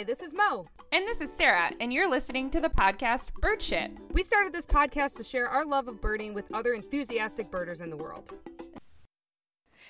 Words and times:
Hi, 0.00 0.04
this 0.04 0.22
is 0.22 0.32
Mo. 0.32 0.64
And 0.92 1.06
this 1.06 1.20
is 1.20 1.30
Sarah, 1.30 1.70
and 1.78 1.92
you're 1.92 2.08
listening 2.08 2.48
to 2.52 2.60
the 2.60 2.70
podcast 2.70 3.34
Bird 3.34 3.60
Shit. 3.60 3.90
We 4.12 4.22
started 4.22 4.50
this 4.50 4.64
podcast 4.64 5.18
to 5.18 5.22
share 5.22 5.46
our 5.46 5.62
love 5.62 5.88
of 5.88 6.00
birding 6.00 6.32
with 6.32 6.50
other 6.54 6.72
enthusiastic 6.72 7.50
birders 7.50 7.82
in 7.82 7.90
the 7.90 7.98
world. 7.98 8.32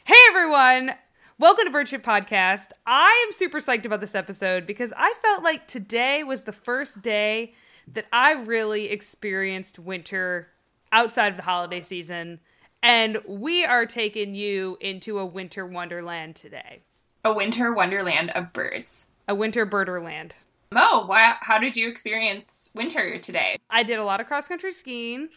Hey 0.02 0.16
everyone! 0.28 0.96
Welcome 1.38 1.66
to 1.66 1.70
Bird 1.70 1.86
Shit 1.86 2.02
Podcast. 2.02 2.70
I 2.84 3.24
am 3.24 3.30
super 3.30 3.60
psyched 3.60 3.84
about 3.84 4.00
this 4.00 4.16
episode 4.16 4.66
because 4.66 4.92
I 4.96 5.14
felt 5.22 5.44
like 5.44 5.68
today 5.68 6.24
was 6.24 6.40
the 6.40 6.50
first 6.50 7.02
day 7.02 7.54
that 7.86 8.06
I 8.12 8.32
really 8.32 8.86
experienced 8.86 9.78
winter 9.78 10.48
outside 10.90 11.28
of 11.28 11.36
the 11.36 11.44
holiday 11.44 11.80
season, 11.80 12.40
and 12.82 13.18
we 13.28 13.64
are 13.64 13.86
taking 13.86 14.34
you 14.34 14.76
into 14.80 15.20
a 15.20 15.24
winter 15.24 15.64
wonderland 15.64 16.34
today. 16.34 16.82
A 17.24 17.32
winter 17.32 17.72
wonderland 17.72 18.30
of 18.30 18.52
birds. 18.52 19.09
A 19.30 19.34
winter 19.34 19.64
birderland. 19.64 20.32
Mo, 20.72 21.06
why, 21.06 21.36
how 21.38 21.56
did 21.56 21.76
you 21.76 21.88
experience 21.88 22.68
winter 22.74 23.16
today? 23.20 23.58
I 23.70 23.84
did 23.84 24.00
a 24.00 24.02
lot 24.02 24.20
of 24.20 24.26
cross 24.26 24.48
country 24.48 24.72
skiing. 24.72 25.28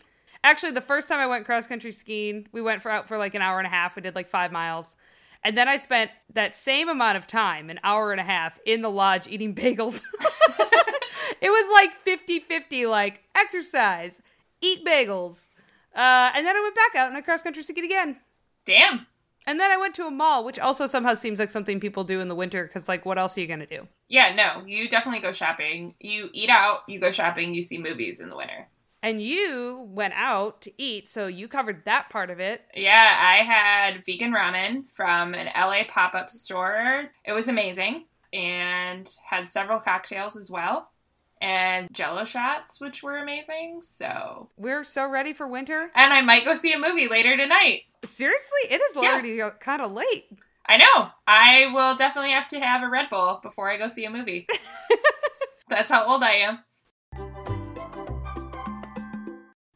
Actually, 0.43 0.71
the 0.71 0.81
first 0.81 1.07
time 1.07 1.19
I 1.19 1.27
went 1.27 1.45
cross 1.45 1.67
country 1.67 1.91
skiing, 1.91 2.47
we 2.51 2.59
went 2.59 2.81
for 2.81 2.89
out 2.89 3.07
for 3.07 3.19
like 3.19 3.35
an 3.35 3.43
hour 3.43 3.59
and 3.59 3.67
a 3.67 3.69
half. 3.69 3.95
We 3.95 4.01
did 4.01 4.15
like 4.15 4.27
five 4.27 4.51
miles. 4.51 4.95
And 5.43 5.55
then 5.55 5.67
I 5.67 5.77
spent 5.77 6.09
that 6.33 6.55
same 6.55 6.89
amount 6.89 7.17
of 7.17 7.27
time, 7.27 7.69
an 7.69 7.79
hour 7.83 8.11
and 8.11 8.19
a 8.19 8.23
half, 8.23 8.57
in 8.65 8.81
the 8.81 8.89
lodge 8.89 9.27
eating 9.27 9.53
bagels. 9.63 10.01
it 11.39 11.49
was 11.51 11.71
like 11.71 11.93
50 11.93 12.39
50, 12.39 12.87
like 12.87 13.21
exercise, 13.35 14.23
eat 14.59 14.83
bagels. 14.83 15.45
Uh, 15.95 16.31
and 16.35 16.47
then 16.47 16.55
I 16.55 16.61
went 16.63 16.73
back 16.73 16.95
out 16.95 17.09
and 17.09 17.15
I 17.15 17.21
cross 17.21 17.43
country 17.43 17.61
skied 17.61 17.85
again. 17.85 18.17
Damn. 18.65 19.05
And 19.45 19.59
then 19.59 19.71
I 19.71 19.77
went 19.77 19.95
to 19.95 20.07
a 20.07 20.11
mall, 20.11 20.45
which 20.45 20.59
also 20.59 20.85
somehow 20.85 21.13
seems 21.15 21.39
like 21.39 21.51
something 21.51 21.79
people 21.79 22.03
do 22.03 22.21
in 22.21 22.27
the 22.27 22.35
winter 22.35 22.65
because, 22.65 22.87
like, 22.87 23.05
what 23.05 23.17
else 23.17 23.37
are 23.37 23.41
you 23.41 23.47
going 23.47 23.59
to 23.59 23.65
do? 23.65 23.87
Yeah, 24.07 24.33
no, 24.35 24.65
you 24.65 24.87
definitely 24.87 25.21
go 25.21 25.31
shopping. 25.31 25.95
You 25.99 26.29
eat 26.33 26.49
out, 26.49 26.79
you 26.87 26.99
go 26.99 27.11
shopping, 27.11 27.53
you 27.53 27.61
see 27.61 27.77
movies 27.77 28.19
in 28.19 28.29
the 28.29 28.37
winter. 28.37 28.67
And 29.01 29.19
you 29.19 29.85
went 29.89 30.13
out 30.15 30.61
to 30.61 30.71
eat, 30.81 31.09
so 31.09 31.27
you 31.27 31.49
covered 31.49 31.83
that 31.83 32.09
part 32.09 32.29
of 32.29 32.39
it. 32.39 32.61
Yeah, 32.73 33.17
I 33.19 33.43
had 33.43 34.05
vegan 34.05 34.33
ramen 34.33 34.87
from 34.89 35.33
an 35.33 35.47
LA 35.47 35.83
pop 35.85 36.15
up 36.15 36.29
store. 36.29 37.11
It 37.25 37.33
was 37.33 37.49
amazing 37.49 38.05
and 38.31 39.09
had 39.29 39.49
several 39.49 39.79
cocktails 39.79 40.37
as 40.37 40.49
well 40.49 40.89
and 41.43 41.89
jello 41.91 42.23
shots, 42.23 42.79
which 42.79 43.03
were 43.03 43.17
amazing. 43.17 43.81
So 43.81 44.49
we're 44.55 44.85
so 44.85 45.07
ready 45.07 45.33
for 45.33 45.45
winter. 45.45 45.91
And 45.93 46.13
I 46.13 46.21
might 46.21 46.45
go 46.45 46.53
see 46.53 46.71
a 46.71 46.79
movie 46.79 47.09
later 47.09 47.35
tonight. 47.35 47.81
Seriously? 48.05 48.61
It 48.69 48.81
is 48.81 48.95
already 48.95 49.41
uh, 49.41 49.47
yeah. 49.47 49.51
kind 49.59 49.81
of 49.81 49.91
late. 49.91 50.29
I 50.65 50.77
know. 50.77 51.09
I 51.27 51.69
will 51.73 51.95
definitely 51.95 52.31
have 52.31 52.47
to 52.47 52.59
have 52.61 52.81
a 52.81 52.89
Red 52.89 53.09
Bull 53.09 53.41
before 53.43 53.69
I 53.69 53.77
go 53.77 53.87
see 53.87 54.05
a 54.05 54.09
movie. 54.09 54.47
That's 55.67 55.91
how 55.91 56.05
old 56.05 56.23
I 56.23 56.31
am. 56.31 56.59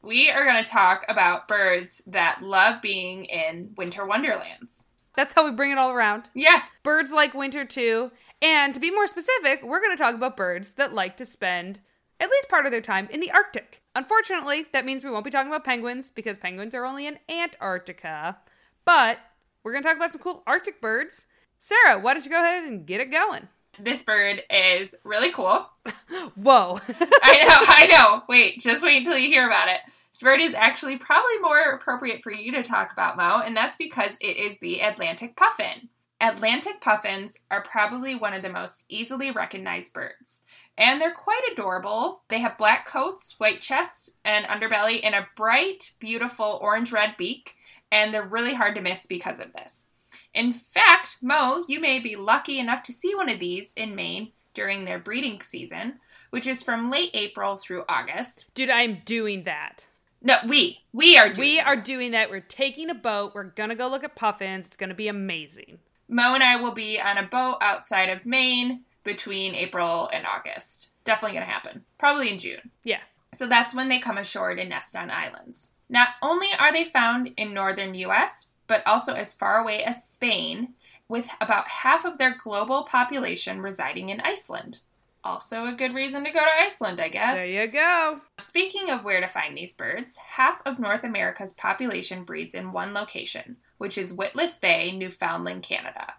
We 0.02 0.32
are 0.32 0.46
going 0.46 0.64
to 0.64 0.70
talk 0.70 1.04
about 1.10 1.50
birds 1.50 2.02
that 2.08 2.42
love 2.42 2.82
being 2.82 3.26
in 3.26 3.74
winter 3.76 4.06
wonderlands. 4.06 4.86
That's 5.18 5.34
how 5.34 5.44
we 5.44 5.52
bring 5.52 5.72
it 5.72 5.78
all 5.78 5.92
around. 5.92 6.30
Yeah. 6.34 6.62
Birds 6.84 7.12
like 7.12 7.34
winter 7.34 7.66
too. 7.66 8.12
And 8.42 8.74
to 8.74 8.80
be 8.80 8.92
more 8.92 9.08
specific, 9.08 9.64
we're 9.64 9.82
going 9.82 9.96
to 9.96 10.02
talk 10.02 10.16
about 10.16 10.38
birds 10.38 10.76
that 10.76 10.94
like 10.94 11.18
to 11.18 11.26
spend 11.26 11.80
at 12.20 12.30
least 12.30 12.50
part 12.50 12.66
of 12.66 12.72
their 12.72 12.82
time 12.82 13.08
in 13.12 13.20
the 13.20 13.32
Arctic. 13.32 13.82
Unfortunately, 13.96 14.66
that 14.74 14.86
means 14.86 15.04
we 15.04 15.10
won't 15.10 15.26
be 15.26 15.32
talking 15.32 15.52
about 15.52 15.64
penguins 15.64 16.10
because 16.10 16.38
penguins 16.38 16.76
are 16.76 16.86
only 16.86 17.08
in 17.08 17.20
Antarctica. 17.30 18.38
But 18.86 19.20
we're 19.64 19.72
going 19.72 19.84
to 19.84 19.90
talk 19.90 19.98
about 19.98 20.12
some 20.12 20.22
cool 20.22 20.44
Arctic 20.46 20.82
birds. 20.82 21.26
Sarah, 21.60 22.00
why 22.00 22.14
don't 22.14 22.26
you 22.26 22.32
go 22.32 22.42
ahead 22.42 22.64
and 22.64 22.86
get 22.86 23.02
it 23.02 23.12
going? 23.12 23.48
This 23.80 24.02
bird 24.02 24.42
is 24.50 24.96
really 25.04 25.32
cool. 25.32 25.70
Whoa. 26.36 26.80
I 26.90 27.44
know, 27.44 27.58
I 27.68 27.88
know. 27.92 28.24
Wait, 28.28 28.60
just 28.60 28.84
wait 28.84 28.98
until 28.98 29.18
you 29.18 29.28
hear 29.28 29.48
about 29.48 29.68
it. 29.68 29.82
This 30.12 30.22
bird 30.22 30.42
is 30.42 30.56
actually 30.56 30.98
probably 30.98 31.38
more 31.42 31.60
appropriate 31.60 32.24
for 32.24 32.32
you 32.32 32.52
to 32.54 32.64
talk 32.64 32.92
about, 32.92 33.18
Mo, 33.18 33.42
and 33.46 33.56
that's 33.56 33.78
because 33.78 34.18
it 34.20 34.38
is 34.38 34.58
the 34.60 34.80
Atlantic 34.82 35.36
puffin. 35.36 35.90
Atlantic 36.20 36.82
puffins 36.82 37.42
are 37.52 37.62
probably 37.62 38.16
one 38.16 38.34
of 38.34 38.42
the 38.42 38.50
most 38.50 38.86
easily 38.90 39.30
recognized 39.30 39.94
birds, 39.94 40.44
and 40.76 41.00
they're 41.00 41.12
quite 41.12 41.44
adorable. 41.52 42.22
They 42.30 42.40
have 42.40 42.58
black 42.58 42.88
coats, 42.88 43.36
white 43.40 43.62
chests 43.62 44.18
and 44.26 44.46
underbelly, 44.48 45.00
and 45.04 45.14
a 45.14 45.28
bright, 45.36 45.92
beautiful 46.00 46.58
orange 46.60 46.92
red 46.92 47.18
beak, 47.18 47.56
and 47.92 48.12
they're 48.12 48.24
really 48.24 48.56
hard 48.56 48.74
to 48.76 48.82
miss 48.82 49.06
because 49.06 49.40
of 49.40 49.54
this. 49.54 49.90
In 50.34 50.54
fact, 50.54 51.18
Mo, 51.22 51.64
you 51.68 51.80
may 51.80 52.00
be 52.00 52.16
lucky 52.16 52.58
enough 52.58 52.82
to 52.84 52.92
see 52.92 53.14
one 53.14 53.30
of 53.30 53.40
these 53.40 53.74
in 53.74 53.96
Maine 53.96 54.32
during 54.56 54.86
their 54.86 55.00
breeding 55.00 55.40
season, 55.42 56.00
which 56.32 56.48
is 56.48 56.64
from 56.64 56.90
late 56.90 57.12
April 57.14 57.58
through 57.58 57.84
August. 57.88 58.46
Dude, 58.56 58.72
I'm 58.72 59.02
doing 59.06 59.44
that. 59.44 59.86
No, 60.22 60.36
we. 60.48 60.80
We 60.94 61.16
are 61.16 61.30
doing 61.30 61.48
We 61.48 61.60
are 61.60 61.76
doing 61.76 62.12
that. 62.12 62.32
We're 62.32 62.40
taking 62.40 62.90
a 62.90 62.96
boat. 62.96 63.34
We're 63.36 63.44
going 63.44 63.70
to 63.70 63.76
go 63.76 63.88
look 63.88 64.04
at 64.04 64.16
puffins. 64.16 64.68
It's 64.68 64.76
going 64.76 64.90
to 64.90 64.96
be 64.96 65.08
amazing. 65.08 65.78
Mo 66.08 66.34
and 66.34 66.44
I 66.44 66.56
will 66.56 66.72
be 66.72 67.00
on 67.00 67.18
a 67.18 67.24
boat 67.24 67.58
outside 67.62 68.10
of 68.10 68.26
Maine 68.26 68.82
between 69.04 69.56
April 69.56 70.10
and 70.12 70.26
August. 70.26 70.92
Definitely 71.04 71.38
going 71.38 71.48
to 71.48 71.54
happen. 71.54 71.84
Probably 71.98 72.30
in 72.30 72.38
June. 72.38 72.72
Yeah. 72.84 73.00
So 73.34 73.48
that's 73.48 73.74
when 73.76 73.90
they 73.90 74.00
come 74.00 74.18
ashore 74.18 74.56
to 74.56 74.66
nest 74.66 74.96
on 74.96 75.12
islands. 75.12 75.74
Not 75.90 76.10
only 76.22 76.48
are 76.60 76.72
they 76.72 76.84
found 76.84 77.34
in 77.38 77.54
northern 77.54 77.94
US, 77.96 78.52
but 78.68 78.86
also 78.86 79.14
as 79.14 79.34
far 79.34 79.60
away 79.60 79.84
as 79.84 80.04
Spain, 80.04 80.74
with 81.08 81.30
about 81.40 81.68
half 81.68 82.06
of 82.06 82.18
their 82.18 82.36
global 82.38 82.84
population 82.84 83.62
residing 83.62 84.10
in 84.10 84.20
Iceland. 84.22 84.80
Also, 85.24 85.66
a 85.66 85.74
good 85.74 85.94
reason 85.94 86.24
to 86.24 86.32
go 86.32 86.40
to 86.40 86.64
Iceland, 86.64 87.02
I 87.02 87.10
guess. 87.10 87.38
There 87.38 87.66
you 87.66 87.72
go. 87.72 88.22
Speaking 88.38 88.90
of 88.90 89.04
where 89.04 89.20
to 89.20 89.28
find 89.28 89.58
these 89.58 89.74
birds, 89.74 90.18
half 90.18 90.62
of 90.66 90.80
North 90.80 91.04
America's 91.04 91.54
population 91.54 92.24
breeds 92.24 92.56
in 92.56 92.72
one 92.72 92.94
location, 92.94 93.58
which 93.78 93.98
is 93.98 94.14
Witless 94.14 94.58
Bay, 94.58 94.92
Newfoundland, 94.92 95.64
Canada. 95.64 96.16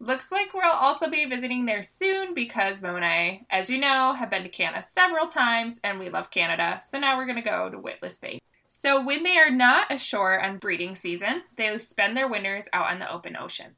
Looks 0.00 0.30
like 0.32 0.52
we'll 0.52 0.70
also 0.70 1.08
be 1.08 1.24
visiting 1.24 1.66
there 1.66 1.82
soon 1.82 2.34
because 2.34 2.82
Mo 2.82 2.96
and 2.96 3.04
I, 3.04 3.46
as 3.48 3.70
you 3.70 3.78
know, 3.78 4.12
have 4.12 4.28
been 4.28 4.42
to 4.42 4.48
Canada 4.48 4.82
several 4.82 5.26
times 5.26 5.80
and 5.82 5.98
we 5.98 6.08
love 6.08 6.30
Canada, 6.30 6.80
so 6.82 6.98
now 6.98 7.16
we're 7.16 7.26
going 7.26 7.42
to 7.42 7.48
go 7.48 7.70
to 7.70 7.78
Witless 7.78 8.18
Bay. 8.18 8.38
So, 8.66 9.02
when 9.02 9.22
they 9.22 9.38
are 9.38 9.50
not 9.50 9.92
ashore 9.92 10.44
on 10.44 10.58
breeding 10.58 10.94
season, 10.94 11.42
they 11.56 11.78
spend 11.78 12.16
their 12.16 12.28
winters 12.28 12.68
out 12.72 12.90
on 12.90 12.98
the 12.98 13.10
open 13.10 13.36
ocean. 13.36 13.76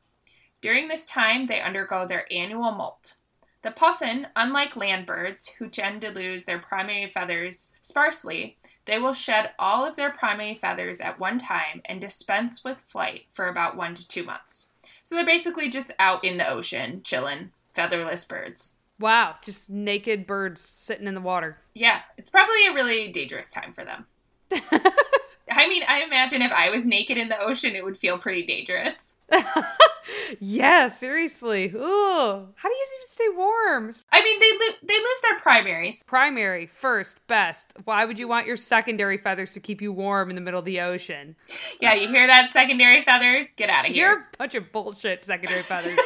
During 0.63 0.89
this 0.89 1.05
time, 1.05 1.47
they 1.47 1.61
undergo 1.61 2.07
their 2.07 2.27
annual 2.33 2.73
molt. 2.73 3.17
The 3.63 3.73
puffin, 3.73 4.29
unlike 4.37 4.77
land 4.77 5.07
birds, 5.07 5.49
who 5.59 5.69
tend 5.69 6.01
to 6.01 6.11
lose 6.11 6.45
their 6.45 6.59
primary 6.59 7.09
feathers 7.09 7.77
sparsely, 7.83 8.57
they 8.87 8.99
will 8.99 9.13
shed 9.13 9.51
all 9.59 9.85
of 9.85 9.97
their 9.97 10.11
primary 10.11 10.55
feathers 10.55 11.01
at 11.01 11.21
one 11.21 11.39
time 11.39 11.83
and 11.85 12.01
dispense 12.01 12.65
with 12.65 12.81
flight 12.81 13.25
for 13.29 13.49
about 13.49 13.77
one 13.77 13.95
to 13.95 14.07
two 14.09 14.25
months. 14.25 14.71
So 15.03 15.15
they're 15.15 15.27
basically 15.27 15.69
just 15.69 15.93
out 15.99 16.25
in 16.25 16.39
the 16.39 16.49
ocean, 16.49 17.03
chilling, 17.03 17.51
featherless 17.75 18.25
birds. 18.25 18.77
Wow, 18.99 19.37
just 19.43 19.69
naked 19.69 20.27
birds 20.27 20.61
sitting 20.61 21.07
in 21.07 21.15
the 21.15 21.21
water. 21.21 21.59
Yeah, 21.75 22.01
it's 22.17 22.31
probably 22.31 22.67
a 22.67 22.73
really 22.73 23.13
dangerous 23.13 23.51
time 23.51 23.75
for 23.75 23.85
them. 23.85 24.07
I 25.51 25.69
mean, 25.69 25.83
I 25.89 26.03
imagine 26.03 26.43
if 26.43 26.53
I 26.53 26.71
was 26.71 26.87
naked 26.87 27.19
in 27.19 27.29
the 27.29 27.41
ocean, 27.41 27.75
it 27.75 27.85
would 27.85 27.99
feel 27.99 28.19
pretty 28.19 28.45
dangerous. 28.45 29.13
yeah, 30.41 30.89
seriously. 30.89 31.73
Ooh, 31.75 32.49
how 32.55 32.69
do 32.69 32.75
you 32.75 32.87
even 32.95 33.09
stay 33.09 33.29
warm? 33.37 33.93
I 34.13 34.23
mean, 34.23 34.41
they 34.41 34.53
lo- 34.53 34.77
they 34.83 34.95
lose 34.95 35.21
their 35.23 35.39
primaries. 35.41 36.03
Primary 36.07 36.67
first, 36.67 37.25
best. 37.27 37.73
Why 37.85 38.05
would 38.05 38.19
you 38.19 38.29
want 38.29 38.47
your 38.47 38.57
secondary 38.57 39.19
feathers 39.19 39.53
to 39.55 39.61
keep 39.61 39.83
you 39.83 39.93
warm 39.93 40.31
in 40.31 40.37
the 40.37 40.43
middle 40.43 40.61
of 40.61 40.65
the 40.65 40.81
ocean? 40.81 41.37
Yeah, 41.81 41.95
you 41.95 42.09
hear 42.09 42.27
that? 42.27 42.51
Secondary 42.51 43.03
feathers, 43.03 43.49
get 43.57 43.71
out 43.71 43.89
of 43.89 43.93
here. 43.93 44.09
You're 44.09 44.21
a 44.21 44.27
bunch 44.39 44.55
of 44.55 44.73
bullshit. 44.73 45.25
Secondary 45.25 45.63
feathers. 45.63 45.99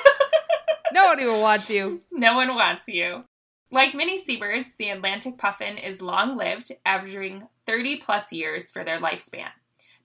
no 0.93 1.07
one 1.07 1.21
even 1.21 1.41
wants 1.41 1.71
you. 1.71 2.01
No 2.11 2.35
one 2.35 2.55
wants 2.55 2.89
you. 2.89 3.25
Like 3.73 3.95
many 3.95 4.19
seabirds, 4.19 4.75
the 4.77 4.91
Atlantic 4.91 5.39
puffin 5.39 5.79
is 5.79 6.03
long 6.03 6.37
lived, 6.37 6.73
averaging 6.85 7.49
30 7.67 7.99
plus 7.99 8.33
years 8.33 8.69
for 8.71 8.83
their 8.83 8.99
lifespan. 8.99 9.51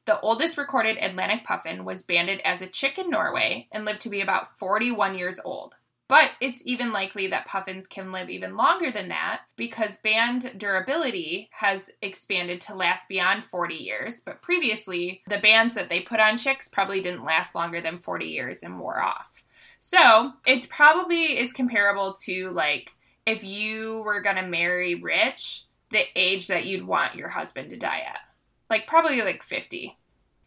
The 0.06 0.19
oldest 0.19 0.57
recorded 0.57 0.98
Atlantic 1.02 1.44
puffin 1.44 1.84
was 1.84 2.04
banded 2.04 2.40
as 2.46 2.62
a 2.62 2.68
chick 2.68 3.00
in 3.00 3.10
Norway 3.10 3.68
and 3.72 3.86
lived 3.86 4.02
to 4.02 4.10
be 4.10 4.22
about 4.22 4.48
41 4.48 5.16
years 5.16 5.40
old. 5.44 5.75
But 6.07 6.31
it's 6.40 6.66
even 6.68 6.92
likely 6.92 7.25
that 7.28 7.48
puffins 7.48 7.88
can 7.88 8.12
live 8.12 8.30
even 8.30 8.56
longer 8.56 8.92
than 8.92 9.07
that 9.07 9.42
because 9.56 9.98
band 9.98 10.54
durability 10.57 11.50
has 11.54 11.90
expanded 12.04 12.62
to 12.62 12.75
last 12.75 13.10
beyond 13.10 13.44
40 13.44 13.74
years. 13.74 14.22
But 14.24 14.44
previously, 14.44 15.24
the 15.28 15.40
bands 15.40 15.74
that 15.74 15.90
they 15.90 16.02
put 16.02 16.19
on 16.19 16.38
chicks 16.38 16.69
probably 16.69 17.01
didn't 17.01 17.25
last 17.25 17.56
longer 17.56 17.81
than 17.81 17.98
40 17.98 18.28
years 18.28 18.62
and 18.62 18.80
wore 18.80 19.01
off. 19.01 19.44
So 19.80 20.34
it 20.46 20.69
probably 20.69 21.40
is 21.40 21.51
comparable 21.51 22.13
to 22.25 22.50
like 22.50 22.92
if 23.25 23.44
you 23.44 24.04
were 24.06 24.22
to 24.22 24.42
marry 24.44 24.94
rich, 24.94 25.66
the 25.92 26.04
age 26.16 26.48
that 26.48 26.66
you'd 26.66 26.86
want 26.86 27.16
your 27.16 27.30
husband 27.30 27.72
to 27.72 27.78
die 27.78 28.04
at. 28.08 28.19
Like 28.69 28.88
probably 28.88 29.21
like 29.21 29.44
50. 29.44 29.97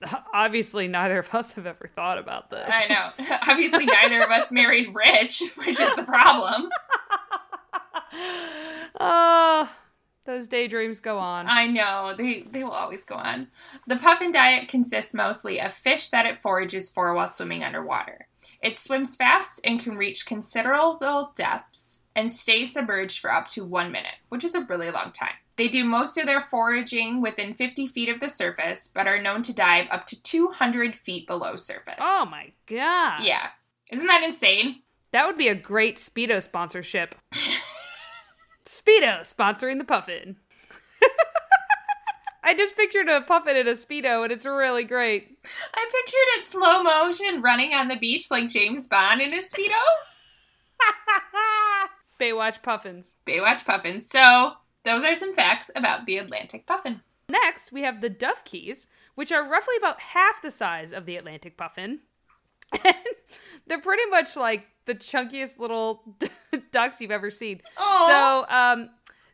Obviously, 0.32 0.88
neither 0.88 1.18
of 1.18 1.34
us 1.34 1.52
have 1.52 1.66
ever 1.66 1.90
thought 1.94 2.18
about 2.18 2.50
this. 2.50 2.72
I 2.72 2.86
know. 2.86 3.26
Obviously, 3.48 3.86
neither 3.86 4.22
of 4.22 4.30
us 4.30 4.52
married 4.52 4.94
rich, 4.94 5.42
which 5.56 5.80
is 5.80 5.96
the 5.96 6.04
problem. 6.04 6.68
Ah, 9.00 9.72
those 10.24 10.48
daydreams 10.48 11.00
go 11.00 11.18
on. 11.18 11.46
I 11.48 11.66
know 11.66 12.14
they 12.16 12.42
they 12.42 12.64
will 12.64 12.70
always 12.70 13.04
go 13.04 13.14
on. 13.14 13.48
The 13.86 13.96
puffin 13.96 14.32
diet 14.32 14.68
consists 14.68 15.14
mostly 15.14 15.60
of 15.60 15.72
fish 15.72 16.08
that 16.10 16.26
it 16.26 16.42
forages 16.42 16.90
for 16.90 17.12
while 17.14 17.26
swimming 17.26 17.64
underwater. 17.64 18.28
It 18.62 18.78
swims 18.78 19.16
fast 19.16 19.60
and 19.64 19.80
can 19.80 19.96
reach 19.96 20.26
considerable 20.26 21.32
depths 21.34 22.02
and 22.14 22.32
stay 22.32 22.64
submerged 22.64 23.20
for 23.20 23.32
up 23.32 23.48
to 23.48 23.64
one 23.64 23.92
minute, 23.92 24.16
which 24.28 24.44
is 24.44 24.54
a 24.54 24.64
really 24.64 24.90
long 24.90 25.12
time. 25.12 25.34
They 25.58 25.66
do 25.68 25.84
most 25.84 26.16
of 26.16 26.24
their 26.26 26.38
foraging 26.38 27.20
within 27.20 27.52
50 27.52 27.88
feet 27.88 28.08
of 28.08 28.20
the 28.20 28.28
surface, 28.28 28.88
but 28.88 29.08
are 29.08 29.20
known 29.20 29.42
to 29.42 29.52
dive 29.52 29.88
up 29.90 30.04
to 30.04 30.22
200 30.22 30.94
feet 30.94 31.26
below 31.26 31.56
surface. 31.56 31.96
oh 32.00 32.26
my 32.30 32.52
god. 32.66 33.24
Yeah. 33.24 33.48
Isn't 33.90 34.06
that 34.06 34.22
insane? 34.22 34.82
That 35.10 35.26
would 35.26 35.36
be 35.36 35.48
a 35.48 35.56
great 35.56 35.96
Speedo 35.96 36.40
sponsorship. 36.40 37.16
Speedo 38.66 39.20
sponsoring 39.22 39.78
the 39.78 39.84
puffin. 39.84 40.36
I 42.44 42.54
just 42.54 42.76
pictured 42.76 43.08
a 43.08 43.22
puffin 43.22 43.56
in 43.56 43.66
a 43.66 43.72
Speedo 43.72 44.22
and 44.22 44.30
it's 44.30 44.46
really 44.46 44.84
great. 44.84 45.38
I 45.74 45.84
pictured 45.90 46.38
it 46.38 46.44
slow 46.44 46.84
motion 46.84 47.42
running 47.42 47.74
on 47.74 47.88
the 47.88 47.96
beach 47.96 48.30
like 48.30 48.48
James 48.48 48.86
Bond 48.86 49.20
in 49.20 49.32
his 49.32 49.52
Speedo. 49.52 49.74
Baywatch 52.20 52.62
puffins. 52.62 53.16
Baywatch 53.26 53.64
puffins. 53.64 54.08
So, 54.08 54.52
those 54.88 55.04
are 55.04 55.14
some 55.14 55.34
facts 55.34 55.70
about 55.76 56.06
the 56.06 56.16
Atlantic 56.16 56.66
puffin. 56.66 57.02
Next, 57.28 57.72
we 57.72 57.82
have 57.82 58.00
the 58.00 58.08
dovekies, 58.08 58.86
which 59.14 59.30
are 59.30 59.46
roughly 59.46 59.76
about 59.76 60.00
half 60.00 60.40
the 60.40 60.50
size 60.50 60.92
of 60.92 61.04
the 61.04 61.16
Atlantic 61.16 61.58
puffin. 61.58 62.00
And 62.84 62.94
they're 63.66 63.80
pretty 63.80 64.08
much 64.08 64.34
like 64.34 64.66
the 64.86 64.94
chunkiest 64.94 65.58
little 65.58 66.16
ducks 66.72 67.00
you've 67.00 67.10
ever 67.10 67.30
seen. 67.30 67.60
Aw. 67.76 68.06
So, 68.08 68.54
um, 68.54 68.90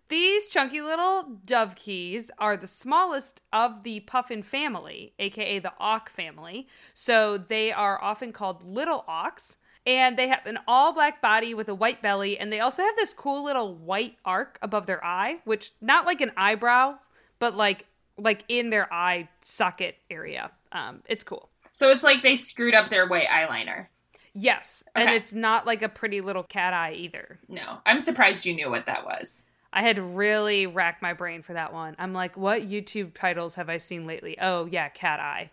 these 0.09 0.49
chunky 0.49 0.81
little 0.81 1.39
dovekies 1.47 2.31
are 2.39 2.57
the 2.57 2.67
smallest 2.67 3.41
of 3.53 3.85
the 3.85 4.01
puffin 4.01 4.43
family, 4.43 5.15
aka 5.21 5.61
the 5.61 5.73
auk 5.79 6.09
family. 6.11 6.67
So, 6.93 7.39
they 7.39 7.73
are 7.73 8.03
often 8.03 8.33
called 8.33 8.65
little 8.65 9.05
auks. 9.09 9.57
And 9.87 10.17
they 10.17 10.29
have 10.29 10.47
an 10.47 10.59
all 10.67 10.93
black 10.95 11.21
body 11.21 11.53
with 11.53 11.69
a 11.69 11.75
white 11.75 12.01
belly, 12.01 12.39
and 12.39 12.51
they 12.53 12.61
also 12.61 12.83
have 12.83 12.97
this 12.97 13.13
cool 13.13 13.45
little 13.45 13.75
white 13.75 14.17
arc 14.25 14.59
above 14.63 14.87
their 14.87 15.05
eye, 15.05 15.41
which 15.45 15.73
not 15.81 16.07
like 16.07 16.23
an 16.23 16.33
eyebrow, 16.37 16.97
but 17.39 17.55
like 17.55 17.87
like 18.17 18.45
in 18.49 18.71
their 18.71 18.93
eye 18.93 19.29
socket 19.43 19.97
area. 20.11 20.51
Um, 20.73 21.03
it's 21.07 21.25
cool. 21.25 21.51
So 21.73 21.91
it's 21.91 22.03
like 22.03 22.23
they 22.23 22.37
screwed 22.37 22.75
up 22.75 22.89
their 22.89 23.07
white 23.07 23.27
eyeliner. 23.27 23.89
Yes, 24.33 24.83
and 24.97 25.09
it's 25.11 25.33
not 25.33 25.65
like 25.65 25.83
a 25.83 25.89
pretty 25.89 26.21
little 26.21 26.43
cat 26.43 26.73
eye 26.73 26.95
either. 26.95 27.39
No, 27.49 27.79
I'm 27.87 28.01
surprised 28.01 28.45
you 28.45 28.55
knew 28.55 28.69
what 28.69 28.87
that 28.87 29.05
was. 29.05 29.45
I 29.73 29.83
had 29.83 29.99
really 29.99 30.67
racked 30.67 31.03
my 31.03 31.13
brain 31.13 31.43
for 31.43 31.53
that 31.53 31.73
one. 31.73 31.95
I'm 31.99 32.13
like, 32.13 32.37
what 32.37 32.63
YouTube 32.63 33.15
titles 33.15 33.57
have 33.57 33.69
I 33.69 33.77
seen 33.77 34.07
lately? 34.07 34.37
Oh 34.41 34.67
yeah, 34.67 34.89
cat 34.89 35.21
eye. 35.21 35.51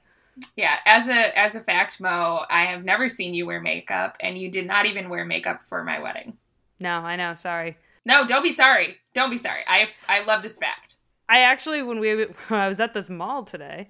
Yeah, 0.56 0.78
as 0.86 1.08
a 1.08 1.38
as 1.38 1.56
a 1.56 1.62
fact, 1.62 2.00
Mo, 2.00 2.46
I 2.50 2.66
have 2.66 2.84
never 2.84 3.10
seen 3.10 3.34
you 3.34 3.46
wear 3.46 3.62
makeup, 3.62 4.18
and 4.20 4.38
you 4.38 4.50
did 4.50 4.68
not 4.68 4.86
even 4.86 5.10
wear 5.10 5.26
makeup 5.26 5.62
for 5.62 5.84
my 5.84 6.00
wedding. 6.00 6.38
No, 6.80 7.00
I 7.00 7.16
know. 7.16 7.34
Sorry. 7.34 7.78
No, 8.06 8.26
don't 8.26 8.44
be 8.44 8.52
sorry. 8.52 8.98
Don't 9.14 9.30
be 9.30 9.38
sorry. 9.38 9.62
I 9.68 9.90
I 10.08 10.24
love 10.24 10.42
this 10.42 10.58
fact. 10.58 10.96
I 11.30 11.42
actually, 11.42 11.82
when 11.82 12.00
we 12.00 12.26
when 12.26 12.36
I 12.60 12.68
was 12.68 12.80
at 12.80 12.94
this 12.94 13.10
mall 13.10 13.44
today, 13.44 13.88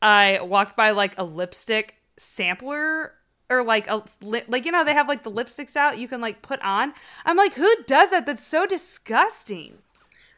I 0.00 0.40
walked 0.42 0.76
by 0.76 0.90
like 0.90 1.18
a 1.18 1.24
lipstick 1.24 1.96
sampler 2.16 3.12
or 3.50 3.64
like 3.64 3.88
a 3.88 4.04
li- 4.22 4.44
like 4.48 4.64
you 4.64 4.72
know 4.72 4.84
they 4.84 4.94
have 4.94 5.08
like 5.08 5.22
the 5.24 5.30
lipsticks 5.30 5.76
out 5.76 5.98
you 5.98 6.08
can 6.08 6.20
like 6.20 6.42
put 6.42 6.60
on. 6.62 6.94
I'm 7.24 7.36
like, 7.36 7.54
who 7.54 7.70
does 7.86 8.10
that? 8.10 8.26
That's 8.26 8.44
so 8.44 8.66
disgusting. 8.66 9.78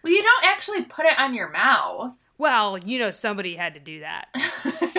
Well, 0.02 0.12
you 0.12 0.22
don't 0.22 0.46
actually 0.46 0.84
put 0.84 1.04
it 1.06 1.18
on 1.18 1.34
your 1.34 1.50
mouth. 1.50 2.14
Well, 2.38 2.78
you 2.78 2.98
know 2.98 3.10
somebody 3.10 3.56
had 3.56 3.74
to 3.74 3.80
do 3.80 4.00
that. 4.00 4.28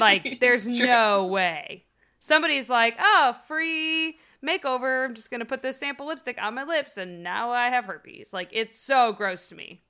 Like, 0.00 0.40
there's 0.40 0.78
no 0.78 1.24
way. 1.26 1.84
Somebody's 2.18 2.68
like, 2.68 2.96
oh, 2.98 3.36
free 3.46 4.18
makeover. 4.44 5.04
I'm 5.04 5.14
just 5.14 5.30
going 5.30 5.40
to 5.40 5.46
put 5.46 5.62
this 5.62 5.78
sample 5.78 6.06
lipstick 6.06 6.40
on 6.40 6.54
my 6.54 6.64
lips 6.64 6.96
and 6.96 7.22
now 7.22 7.50
I 7.50 7.70
have 7.70 7.86
herpes. 7.86 8.32
Like, 8.32 8.50
it's 8.52 8.78
so 8.78 9.12
gross 9.12 9.48
to 9.48 9.54
me. 9.54 9.82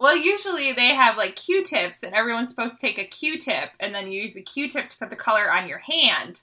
Well, 0.00 0.16
usually 0.16 0.72
they 0.72 0.88
have 0.88 1.16
like 1.16 1.36
Q-tips, 1.36 2.02
and 2.02 2.12
everyone's 2.12 2.50
supposed 2.50 2.74
to 2.74 2.80
take 2.80 2.98
a 2.98 3.04
Q-tip, 3.04 3.70
and 3.78 3.94
then 3.94 4.10
you 4.10 4.22
use 4.22 4.34
the 4.34 4.42
Q-tip 4.42 4.88
to 4.88 4.98
put 4.98 5.08
the 5.08 5.14
color 5.14 5.52
on 5.52 5.68
your 5.68 5.78
hand. 5.78 6.42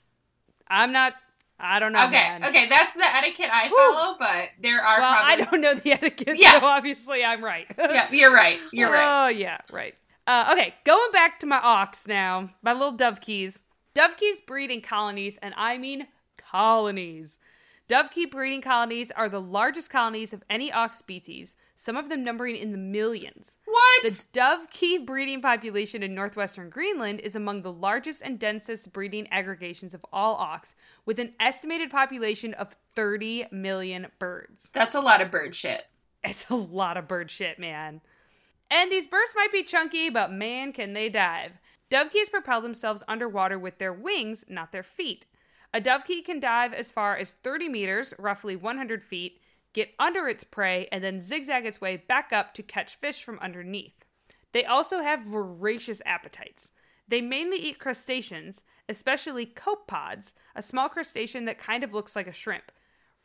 I'm 0.68 0.90
not, 0.90 1.12
I 1.58 1.78
don't 1.78 1.92
know. 1.92 2.04
okay, 2.04 2.12
man. 2.12 2.44
okay, 2.44 2.68
that's 2.68 2.94
the 2.94 3.04
etiquette 3.04 3.48
I 3.52 3.68
Whew. 3.68 3.76
follow, 3.76 4.16
but 4.18 4.48
there 4.60 4.82
are 4.82 5.00
Well, 5.00 5.14
probably 5.14 5.32
I 5.32 5.36
don't 5.50 5.60
know 5.60 5.74
the 5.74 5.92
etiquette, 5.98 6.36
Yeah. 6.38 6.60
so 6.60 6.66
obviously 6.66 7.24
I'm 7.24 7.42
right. 7.42 7.66
yeah, 7.78 8.08
you're 8.10 8.32
right. 8.34 8.60
You're 8.72 8.90
right. 8.90 9.26
Oh, 9.26 9.28
yeah, 9.28 9.58
right. 9.72 9.94
Uh, 10.26 10.48
okay, 10.52 10.74
going 10.84 11.10
back 11.12 11.38
to 11.40 11.46
my 11.46 11.58
auks 11.58 12.06
now, 12.06 12.50
my 12.62 12.72
little 12.72 12.96
dovekies. 12.96 13.62
Dovekies 13.94 14.44
breed 14.46 14.70
in 14.70 14.80
colonies, 14.82 15.38
and 15.40 15.54
I 15.56 15.78
mean 15.78 16.08
colonies. 16.36 17.38
Dovekie 17.88 18.28
breeding 18.30 18.60
colonies 18.62 19.12
are 19.14 19.28
the 19.28 19.40
largest 19.40 19.90
colonies 19.90 20.32
of 20.32 20.42
any 20.50 20.70
auks 20.72 20.94
species, 20.96 21.54
some 21.76 21.96
of 21.96 22.08
them 22.08 22.24
numbering 22.24 22.56
in 22.56 22.72
the 22.72 22.78
millions. 22.78 23.56
What? 23.76 24.04
The 24.04 24.08
dovekie 24.08 25.04
breeding 25.04 25.42
population 25.42 26.02
in 26.02 26.14
northwestern 26.14 26.70
Greenland 26.70 27.20
is 27.20 27.36
among 27.36 27.60
the 27.60 27.72
largest 27.72 28.22
and 28.22 28.38
densest 28.38 28.90
breeding 28.90 29.28
aggregations 29.30 29.92
of 29.92 30.06
all 30.10 30.34
auks, 30.36 30.74
with 31.04 31.18
an 31.18 31.34
estimated 31.38 31.90
population 31.90 32.54
of 32.54 32.74
30 32.94 33.48
million 33.52 34.06
birds. 34.18 34.70
That's 34.72 34.94
a 34.94 35.00
lot 35.02 35.20
of 35.20 35.30
bird 35.30 35.54
shit. 35.54 35.82
It's 36.24 36.48
a 36.48 36.54
lot 36.54 36.96
of 36.96 37.06
bird 37.06 37.30
shit, 37.30 37.58
man. 37.58 38.00
And 38.70 38.90
these 38.90 39.06
birds 39.06 39.32
might 39.36 39.52
be 39.52 39.62
chunky, 39.62 40.08
but 40.08 40.32
man, 40.32 40.72
can 40.72 40.94
they 40.94 41.10
dive. 41.10 41.52
Dovekies 41.90 42.30
propel 42.30 42.62
themselves 42.62 43.02
underwater 43.06 43.58
with 43.58 43.76
their 43.76 43.92
wings, 43.92 44.46
not 44.48 44.72
their 44.72 44.82
feet. 44.82 45.26
A 45.74 45.82
dovekie 45.82 46.24
can 46.24 46.40
dive 46.40 46.72
as 46.72 46.90
far 46.90 47.14
as 47.14 47.32
30 47.32 47.68
meters, 47.68 48.14
roughly 48.18 48.56
100 48.56 49.02
feet, 49.02 49.38
get 49.76 49.92
under 49.98 50.26
its 50.26 50.42
prey, 50.42 50.88
and 50.90 51.04
then 51.04 51.20
zigzag 51.20 51.66
its 51.66 51.82
way 51.82 51.98
back 51.98 52.32
up 52.32 52.54
to 52.54 52.62
catch 52.62 52.96
fish 52.96 53.22
from 53.22 53.38
underneath. 53.40 54.04
They 54.52 54.64
also 54.64 55.02
have 55.02 55.20
voracious 55.20 56.00
appetites. 56.06 56.70
They 57.06 57.20
mainly 57.20 57.58
eat 57.58 57.78
crustaceans, 57.78 58.64
especially 58.88 59.44
copepods, 59.44 60.32
a 60.56 60.62
small 60.62 60.88
crustacean 60.88 61.44
that 61.44 61.58
kind 61.58 61.84
of 61.84 61.92
looks 61.92 62.16
like 62.16 62.26
a 62.26 62.32
shrimp. 62.32 62.72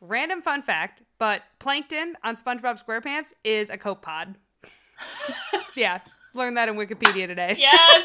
Random 0.00 0.42
fun 0.42 0.60
fact, 0.60 1.02
but 1.18 1.42
plankton 1.58 2.16
on 2.22 2.36
SpongeBob 2.36 2.84
SquarePants 2.84 3.32
is 3.42 3.70
a 3.70 3.78
copepod. 3.78 4.34
yeah, 5.74 6.00
learned 6.34 6.58
that 6.58 6.68
in 6.68 6.76
Wikipedia 6.76 7.26
today. 7.26 7.56
Yes. 7.58 8.04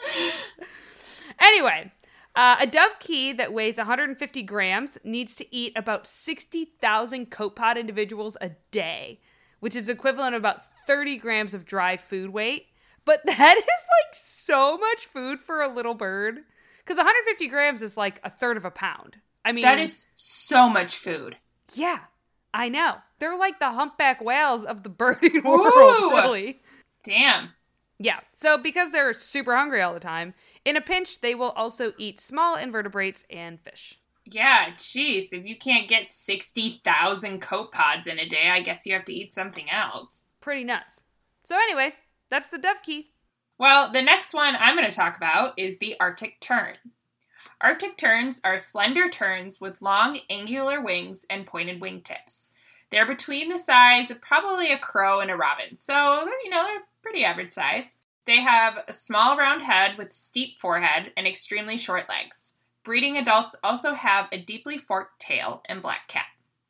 Anyway, 1.40 1.92
uh, 2.38 2.56
a 2.60 2.66
dovekie 2.68 3.36
that 3.36 3.52
weighs 3.52 3.78
150 3.78 4.42
grams 4.44 4.96
needs 5.02 5.34
to 5.34 5.54
eat 5.54 5.72
about 5.74 6.06
60,000 6.06 7.32
copepod 7.32 7.76
individuals 7.76 8.36
a 8.40 8.50
day, 8.70 9.18
which 9.58 9.74
is 9.74 9.88
equivalent 9.88 10.36
of 10.36 10.42
about 10.42 10.62
30 10.86 11.16
grams 11.16 11.52
of 11.52 11.64
dry 11.64 11.96
food 11.96 12.30
weight. 12.30 12.66
But 13.04 13.22
that 13.26 13.56
is 13.56 13.64
like 13.64 14.14
so 14.14 14.78
much 14.78 15.06
food 15.06 15.40
for 15.40 15.62
a 15.62 15.74
little 15.74 15.94
bird. 15.94 16.38
Because 16.78 16.96
150 16.96 17.48
grams 17.48 17.82
is 17.82 17.96
like 17.96 18.20
a 18.22 18.30
third 18.30 18.56
of 18.56 18.64
a 18.64 18.70
pound. 18.70 19.16
I 19.44 19.50
mean, 19.50 19.62
that 19.62 19.80
is 19.80 20.06
so 20.14 20.68
much 20.68 20.94
food. 20.94 21.38
yeah, 21.74 22.02
I 22.54 22.68
know. 22.68 22.98
They're 23.18 23.36
like 23.36 23.58
the 23.58 23.72
humpback 23.72 24.22
whales 24.22 24.64
of 24.64 24.84
the 24.84 24.88
birding 24.90 25.38
Ooh. 25.38 25.50
world, 25.50 26.12
really. 26.12 26.60
Damn. 27.02 27.50
Yeah. 27.98 28.20
So 28.36 28.58
because 28.58 28.92
they're 28.92 29.12
super 29.12 29.56
hungry 29.56 29.82
all 29.82 29.92
the 29.92 30.00
time, 30.00 30.34
in 30.68 30.76
a 30.76 30.82
pinch, 30.82 31.22
they 31.22 31.34
will 31.34 31.50
also 31.50 31.94
eat 31.96 32.20
small 32.20 32.54
invertebrates 32.56 33.24
and 33.30 33.58
fish. 33.58 33.98
Yeah, 34.26 34.72
jeez. 34.76 35.32
If 35.32 35.46
you 35.46 35.56
can't 35.56 35.88
get 35.88 36.10
60,000 36.10 37.40
copepods 37.40 38.06
in 38.06 38.18
a 38.18 38.28
day, 38.28 38.50
I 38.50 38.60
guess 38.60 38.84
you 38.84 38.92
have 38.92 39.06
to 39.06 39.14
eat 39.14 39.32
something 39.32 39.70
else. 39.70 40.24
Pretty 40.42 40.64
nuts. 40.64 41.04
So 41.44 41.56
anyway, 41.56 41.94
that's 42.28 42.50
the 42.50 42.58
dovekie. 42.58 43.06
Well, 43.56 43.90
the 43.90 44.02
next 44.02 44.34
one 44.34 44.56
I'm 44.58 44.76
going 44.76 44.88
to 44.88 44.94
talk 44.94 45.16
about 45.16 45.58
is 45.58 45.78
the 45.78 45.96
Arctic 45.98 46.38
tern. 46.38 46.76
Arctic 47.62 47.96
terns 47.96 48.42
are 48.44 48.58
slender 48.58 49.08
terns 49.08 49.62
with 49.62 49.80
long 49.80 50.18
angular 50.28 50.82
wings 50.82 51.24
and 51.30 51.46
pointed 51.46 51.80
wingtips. 51.80 52.50
They're 52.90 53.06
between 53.06 53.48
the 53.48 53.56
size 53.56 54.10
of 54.10 54.20
probably 54.20 54.70
a 54.70 54.78
crow 54.78 55.20
and 55.20 55.30
a 55.30 55.36
robin, 55.36 55.74
so 55.74 56.22
they're, 56.24 56.44
you 56.44 56.50
know, 56.50 56.64
they're 56.66 56.84
pretty 57.02 57.24
average 57.24 57.52
size. 57.52 58.02
They 58.28 58.42
have 58.42 58.84
a 58.86 58.92
small 58.92 59.38
round 59.38 59.62
head 59.62 59.96
with 59.96 60.12
steep 60.12 60.58
forehead 60.58 61.12
and 61.16 61.26
extremely 61.26 61.78
short 61.78 62.10
legs. 62.10 62.56
Breeding 62.84 63.16
adults 63.16 63.56
also 63.64 63.94
have 63.94 64.28
a 64.30 64.42
deeply 64.42 64.76
forked 64.76 65.18
tail 65.18 65.62
and 65.66 65.80
black 65.80 66.08
cap. 66.08 66.26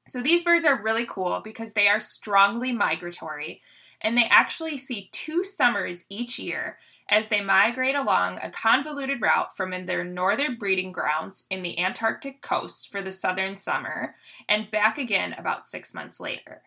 So 0.06 0.22
these 0.22 0.44
birds 0.44 0.64
are 0.64 0.80
really 0.80 1.04
cool 1.04 1.40
because 1.42 1.72
they 1.72 1.88
are 1.88 1.98
strongly 1.98 2.72
migratory 2.72 3.60
and 4.00 4.16
they 4.16 4.26
actually 4.30 4.78
see 4.78 5.08
two 5.10 5.42
summers 5.42 6.06
each 6.08 6.38
year 6.38 6.78
as 7.10 7.26
they 7.26 7.40
migrate 7.40 7.96
along 7.96 8.38
a 8.38 8.50
convoluted 8.50 9.20
route 9.20 9.52
from 9.56 9.72
their 9.84 10.04
northern 10.04 10.58
breeding 10.58 10.92
grounds 10.92 11.44
in 11.50 11.62
the 11.64 11.80
Antarctic 11.80 12.40
coast 12.40 12.92
for 12.92 13.02
the 13.02 13.10
southern 13.10 13.56
summer 13.56 14.14
and 14.48 14.70
back 14.70 14.96
again 14.96 15.34
about 15.36 15.66
six 15.66 15.92
months 15.92 16.20
later. 16.20 16.62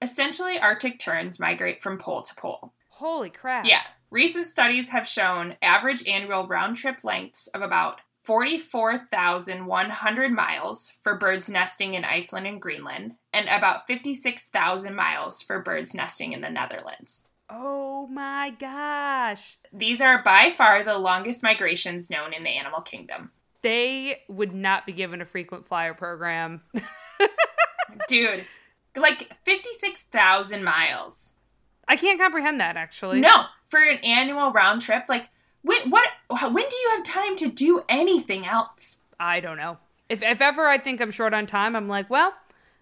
Essentially, 0.00 0.56
Arctic 0.56 1.00
terns 1.00 1.40
migrate 1.40 1.80
from 1.80 1.98
pole 1.98 2.22
to 2.22 2.34
pole. 2.36 2.74
Holy 2.90 3.28
crap. 3.28 3.66
Yeah. 3.66 3.82
Recent 4.10 4.46
studies 4.46 4.90
have 4.90 5.06
shown 5.06 5.56
average 5.60 6.06
annual 6.06 6.46
round 6.46 6.76
trip 6.76 7.02
lengths 7.02 7.48
of 7.48 7.62
about 7.62 8.00
44,100 8.22 10.32
miles 10.32 10.98
for 11.00 11.16
birds 11.16 11.48
nesting 11.48 11.94
in 11.94 12.04
Iceland 12.04 12.46
and 12.46 12.60
Greenland, 12.60 13.14
and 13.32 13.48
about 13.48 13.86
56,000 13.86 14.94
miles 14.94 15.42
for 15.42 15.60
birds 15.60 15.94
nesting 15.94 16.32
in 16.32 16.40
the 16.40 16.50
Netherlands. 16.50 17.24
Oh 17.48 18.08
my 18.08 18.50
gosh. 18.58 19.58
These 19.72 20.00
are 20.00 20.22
by 20.22 20.50
far 20.50 20.82
the 20.82 20.98
longest 20.98 21.44
migrations 21.44 22.10
known 22.10 22.32
in 22.32 22.42
the 22.42 22.50
animal 22.50 22.80
kingdom. 22.80 23.30
They 23.62 24.22
would 24.28 24.52
not 24.52 24.86
be 24.86 24.92
given 24.92 25.20
a 25.20 25.26
frequent 25.26 25.68
flyer 25.68 25.94
program. 25.94 26.62
Dude, 28.08 28.44
like 28.96 29.32
56,000 29.44 30.64
miles. 30.64 31.34
I 31.86 31.96
can't 31.96 32.18
comprehend 32.18 32.60
that 32.60 32.76
actually. 32.76 33.20
No, 33.20 33.44
for 33.68 33.80
an 33.80 33.98
annual 33.98 34.52
round 34.52 34.80
trip, 34.80 35.04
like 35.08 35.28
when 35.62 35.90
what 35.90 36.08
when 36.28 36.68
do 36.68 36.76
you 36.76 36.92
have 36.94 37.02
time 37.02 37.36
to 37.36 37.48
do 37.48 37.82
anything 37.88 38.46
else? 38.46 39.02
I 39.18 39.40
don't 39.40 39.56
know. 39.56 39.78
If 40.08 40.22
if 40.22 40.40
ever 40.40 40.68
I 40.68 40.78
think 40.78 41.00
I'm 41.00 41.10
short 41.10 41.34
on 41.34 41.46
time, 41.46 41.74
I'm 41.74 41.88
like, 41.88 42.08
well, 42.08 42.34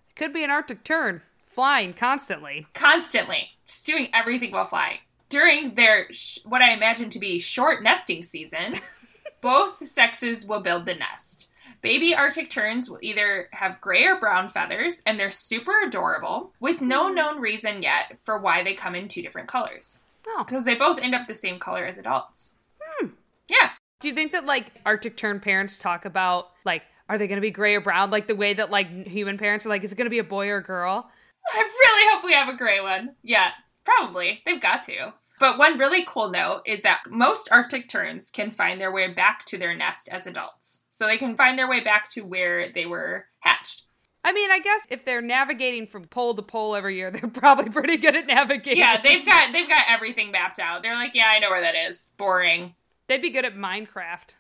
it 0.09 0.17
could 0.17 0.33
be 0.33 0.45
an 0.45 0.51
Arctic 0.51 0.85
tern 0.85 1.23
flying 1.47 1.93
constantly. 1.93 2.67
Constantly, 2.75 3.51
just 3.67 3.87
doing 3.87 4.09
everything 4.13 4.53
while 4.53 4.65
flying. 4.65 4.99
During 5.29 5.75
their 5.75 6.13
sh- 6.13 6.41
what 6.45 6.63
I 6.63 6.73
imagine 6.73 7.09
to 7.11 7.19
be 7.19 7.39
short 7.39 7.83
nesting 7.83 8.23
season, 8.23 8.81
both 9.41 9.87
sexes 9.87 10.47
will 10.47 10.61
build 10.61 10.85
the 10.85 10.95
nest. 10.95 11.51
Baby 11.81 12.15
Arctic 12.15 12.49
terns 12.49 12.89
will 12.89 12.99
either 13.03 13.49
have 13.53 13.81
gray 13.81 14.07
or 14.07 14.19
brown 14.19 14.49
feathers, 14.49 15.03
and 15.05 15.21
they're 15.21 15.31
super 15.31 15.83
adorable, 15.87 16.53
with 16.59 16.81
no 16.81 17.05
mm-hmm. 17.05 17.15
known 17.15 17.41
reason 17.41 17.83
yet 17.83 18.19
for 18.23 18.39
why 18.39 18.63
they 18.63 18.75
come 18.75 18.95
in 18.95 19.07
two 19.07 19.21
different 19.21 19.49
colors. 19.49 19.99
Oh. 20.29 20.45
Because 20.45 20.65
they 20.65 20.75
both 20.75 20.99
end 20.99 21.15
up 21.15 21.27
the 21.27 21.35
same 21.35 21.59
color 21.59 21.85
as 21.85 21.99
adults. 21.99 22.53
Hmm. 22.81 23.09
Yeah. 23.49 23.71
Do 24.01 24.09
you 24.09 24.15
think 24.15 24.33
that 24.33 24.47
like 24.47 24.73
Arctic 24.85 25.17
tern 25.17 25.41
parents 25.41 25.79
talk 25.79 26.05
about 26.05 26.49
like 26.65 26.83
are 27.09 27.19
they 27.19 27.27
going 27.27 27.37
to 27.37 27.43
be 27.43 27.51
gray 27.51 27.75
or 27.75 27.81
brown 27.81 28.11
like 28.11 28.27
the 28.27 28.37
way 28.37 28.55
that 28.55 28.71
like 28.71 29.07
human 29.07 29.39
parents 29.39 29.67
are 29.67 29.69
like 29.69 29.85
is 29.85 29.93
it 29.93 29.97
going 29.97 30.07
to 30.07 30.11
be 30.11 30.19
a 30.19 30.25
boy 30.25 30.49
or 30.49 30.59
a 30.59 30.63
girl? 30.63 31.11
I 31.53 31.59
really 31.59 32.15
hope 32.15 32.25
we 32.25 32.33
have 32.33 32.49
a 32.49 32.57
gray 32.57 32.81
one. 32.81 33.17
Yeah, 33.23 33.51
probably. 33.85 34.43
They've 34.47 34.61
got 34.61 34.83
to. 34.85 35.13
But 35.41 35.59
one 35.59 35.79
really 35.79 36.05
cool 36.07 36.31
note 36.31 36.63
is 36.65 36.83
that 36.83 37.03
most 37.11 37.49
Arctic 37.51 37.89
terns 37.89 38.31
can 38.31 38.51
find 38.51 38.81
their 38.81 38.93
way 38.93 39.13
back 39.13 39.45
to 39.47 39.59
their 39.59 39.75
nest 39.75 40.09
as 40.11 40.27
adults. 40.27 40.85
So 40.91 41.07
they 41.07 41.19
can 41.19 41.37
find 41.37 41.59
their 41.59 41.69
way 41.69 41.81
back 41.81 42.09
to 42.11 42.23
where 42.23 42.73
they 42.73 42.87
were 42.87 43.27
hatched. 43.41 43.83
I 44.25 44.33
mean, 44.33 44.51
I 44.51 44.59
guess 44.59 44.87
if 44.89 45.05
they're 45.05 45.21
navigating 45.21 45.87
from 45.87 46.07
pole 46.07 46.35
to 46.35 46.43
pole 46.43 46.75
every 46.75 46.97
year, 46.97 47.11
they're 47.13 47.29
probably 47.29 47.71
pretty 47.71 47.99
good 47.99 48.17
at 48.17 48.27
navigating. 48.27 48.79
Yeah, 48.79 49.01
they've 49.01 49.25
got 49.25 49.53
they've 49.53 49.69
got 49.69 49.85
everything 49.89 50.31
mapped 50.31 50.59
out. 50.59 50.83
They're 50.83 50.95
like, 50.95 51.15
yeah, 51.15 51.27
I 51.29 51.39
know 51.39 51.51
where 51.51 51.61
that 51.61 51.77
is. 51.77 52.13
Boring. 52.17 52.75
They'd 53.07 53.23
be 53.23 53.31
good 53.31 53.45
at 53.45 53.55
Minecraft. 53.55 54.35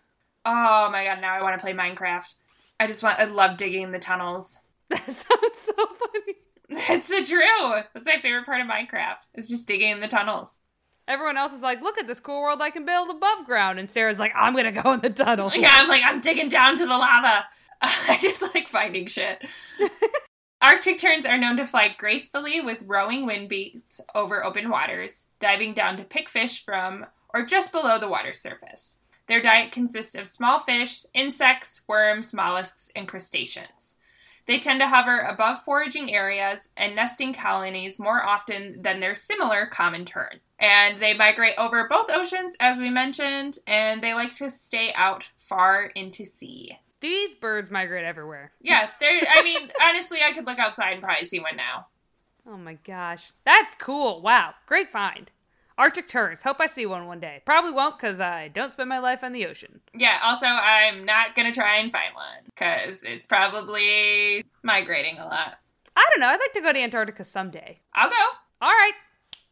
Oh 0.47 0.89
my 0.91 1.05
god, 1.05 1.21
now 1.21 1.35
I 1.35 1.43
want 1.43 1.59
to 1.59 1.63
play 1.63 1.75
Minecraft. 1.75 2.35
I 2.81 2.87
just 2.87 3.03
want 3.03 3.19
I 3.21 3.25
love 3.25 3.57
digging 3.57 3.93
the 3.93 3.99
tunnels. 3.99 4.61
That 4.91 5.07
sounds 5.07 5.59
so 5.59 5.73
funny. 5.75 6.35
It's 6.97 7.09
so 7.09 7.23
true. 7.23 7.83
That's 7.93 8.07
my 8.07 8.19
favorite 8.21 8.47
part 8.47 8.61
of 8.61 8.67
Minecraft. 8.67 9.17
Is 9.35 9.49
just 9.49 9.69
digging 9.69 9.91
in 9.91 10.01
the 10.01 10.09
tunnels. 10.09 10.61
Everyone 11.07 11.37
else 11.37 11.53
is 11.53 11.63
like, 11.63 11.83
look 11.83 11.99
at 11.99 12.07
this 12.07 12.21
cool 12.21 12.41
world 12.41 12.63
I 12.63 12.71
can 12.71 12.87
build 12.87 13.11
above 13.11 13.45
ground. 13.47 13.79
And 13.79 13.91
Sarah's 13.91 14.19
like, 14.19 14.33
I'm 14.35 14.55
going 14.55 14.73
to 14.73 14.83
go 14.83 14.93
in 14.93 15.01
the 15.01 15.11
tunnel. 15.11 15.53
Yeah, 15.57 15.71
I'm 15.73 15.89
like, 15.89 16.03
I'm 16.05 16.21
digging 16.21 16.49
down 16.49 16.77
to 16.77 16.87
the 16.87 16.97
lava. 16.97 17.45
I 17.83 18.19
just 18.21 18.43
like 18.55 18.69
finding 18.69 19.07
shit. 19.07 19.47
Arctic 20.63 20.97
terns 20.97 21.27
are 21.27 21.37
known 21.37 21.59
to 21.59 21.67
fly 21.67 21.95
gracefully 21.99 22.61
with 22.61 22.85
rowing 22.87 23.27
wind 23.27 23.51
beats 23.51 24.01
over 24.15 24.43
open 24.43 24.71
waters, 24.71 25.29
diving 25.39 25.75
down 25.75 25.99
to 25.99 26.05
pick 26.05 26.31
fish 26.31 26.65
from 26.65 27.05
or 27.35 27.45
just 27.45 27.71
below 27.73 27.99
the 27.99 28.09
water 28.09 28.33
surface. 28.33 28.99
Their 29.27 29.43
diet 29.43 29.73
consists 29.73 30.15
of 30.15 30.27
small 30.27 30.59
fish, 30.59 31.05
insects, 31.13 31.83
worms, 31.87 32.33
mollusks, 32.33 32.91
and 32.97 33.07
crustaceans. 33.07 33.97
They 34.47 34.59
tend 34.59 34.81
to 34.81 34.89
hover 34.89 35.19
above 35.19 35.59
foraging 35.63 36.15
areas 36.15 36.71
and 36.77 36.95
nesting 36.95 37.33
colonies 37.33 37.99
more 37.99 38.25
often 38.25 38.83
than 38.83 39.01
their 39.01 39.15
similar 39.15 39.67
common 39.67 40.05
tern. 40.05 40.41
And 40.59 41.01
they 41.01 41.15
migrate 41.15 41.55
over 41.59 41.89
both 41.89 42.11
oceans, 42.11 42.57
as 42.61 42.79
we 42.79 42.91
mentioned, 42.91 43.59
and 43.67 44.03
they 44.03 44.15
like 44.15 44.33
to 44.33 44.51
stay 44.51 44.93
out 44.95 45.31
far 45.39 45.87
into 45.95 46.25
sea. 46.25 46.79
These 47.01 47.35
birds 47.35 47.71
migrate 47.71 48.05
everywhere. 48.05 48.53
Yeah, 48.61 48.89
they're, 49.01 49.23
I 49.31 49.43
mean, 49.43 49.69
honestly, 49.83 50.19
I 50.25 50.33
could 50.33 50.47
look 50.47 50.59
outside 50.59 50.93
and 50.93 51.03
probably 51.03 51.25
see 51.25 51.41
one 51.41 51.57
now. 51.57 51.87
Oh 52.47 52.57
my 52.57 52.75
gosh. 52.85 53.33
That's 53.45 53.75
cool. 53.77 54.21
Wow. 54.21 54.55
Great 54.67 54.93
find. 54.93 55.31
Arctic 55.77 56.07
terns. 56.09 56.43
Hope 56.43 56.61
I 56.61 56.67
see 56.67 56.87
one 56.87 57.07
one 57.07 57.21
day. 57.21 57.43
Probably 57.45 57.73
won't 57.73 57.99
because 57.99 58.21
I 58.21 58.49
don't 58.49 58.73
spend 58.73 58.89
my 58.89 58.99
life 58.99 59.25
on 59.25 59.33
the 59.33 59.47
ocean. 59.47 59.81
Yeah, 59.93 60.19
also, 60.23 60.47
I'm 60.47 61.05
not 61.05 61.35
going 61.35 61.51
to 61.51 61.59
try 61.59 61.79
and 61.79 61.91
find 61.91 62.15
one 62.15 62.45
because 62.45 63.03
it's 63.03 63.27
probably 63.27 64.43
migrating 64.63 65.19
a 65.19 65.25
lot. 65.25 65.59
I 65.97 66.07
don't 66.11 66.21
know. 66.21 66.29
I'd 66.29 66.41
like 66.41 66.53
to 66.55 66.61
go 66.61 66.73
to 66.73 66.79
Antarctica 66.79 67.25
someday. 67.25 67.81
I'll 67.93 68.11
go. 68.11 68.25
All 68.63 68.71
right. 68.71 68.93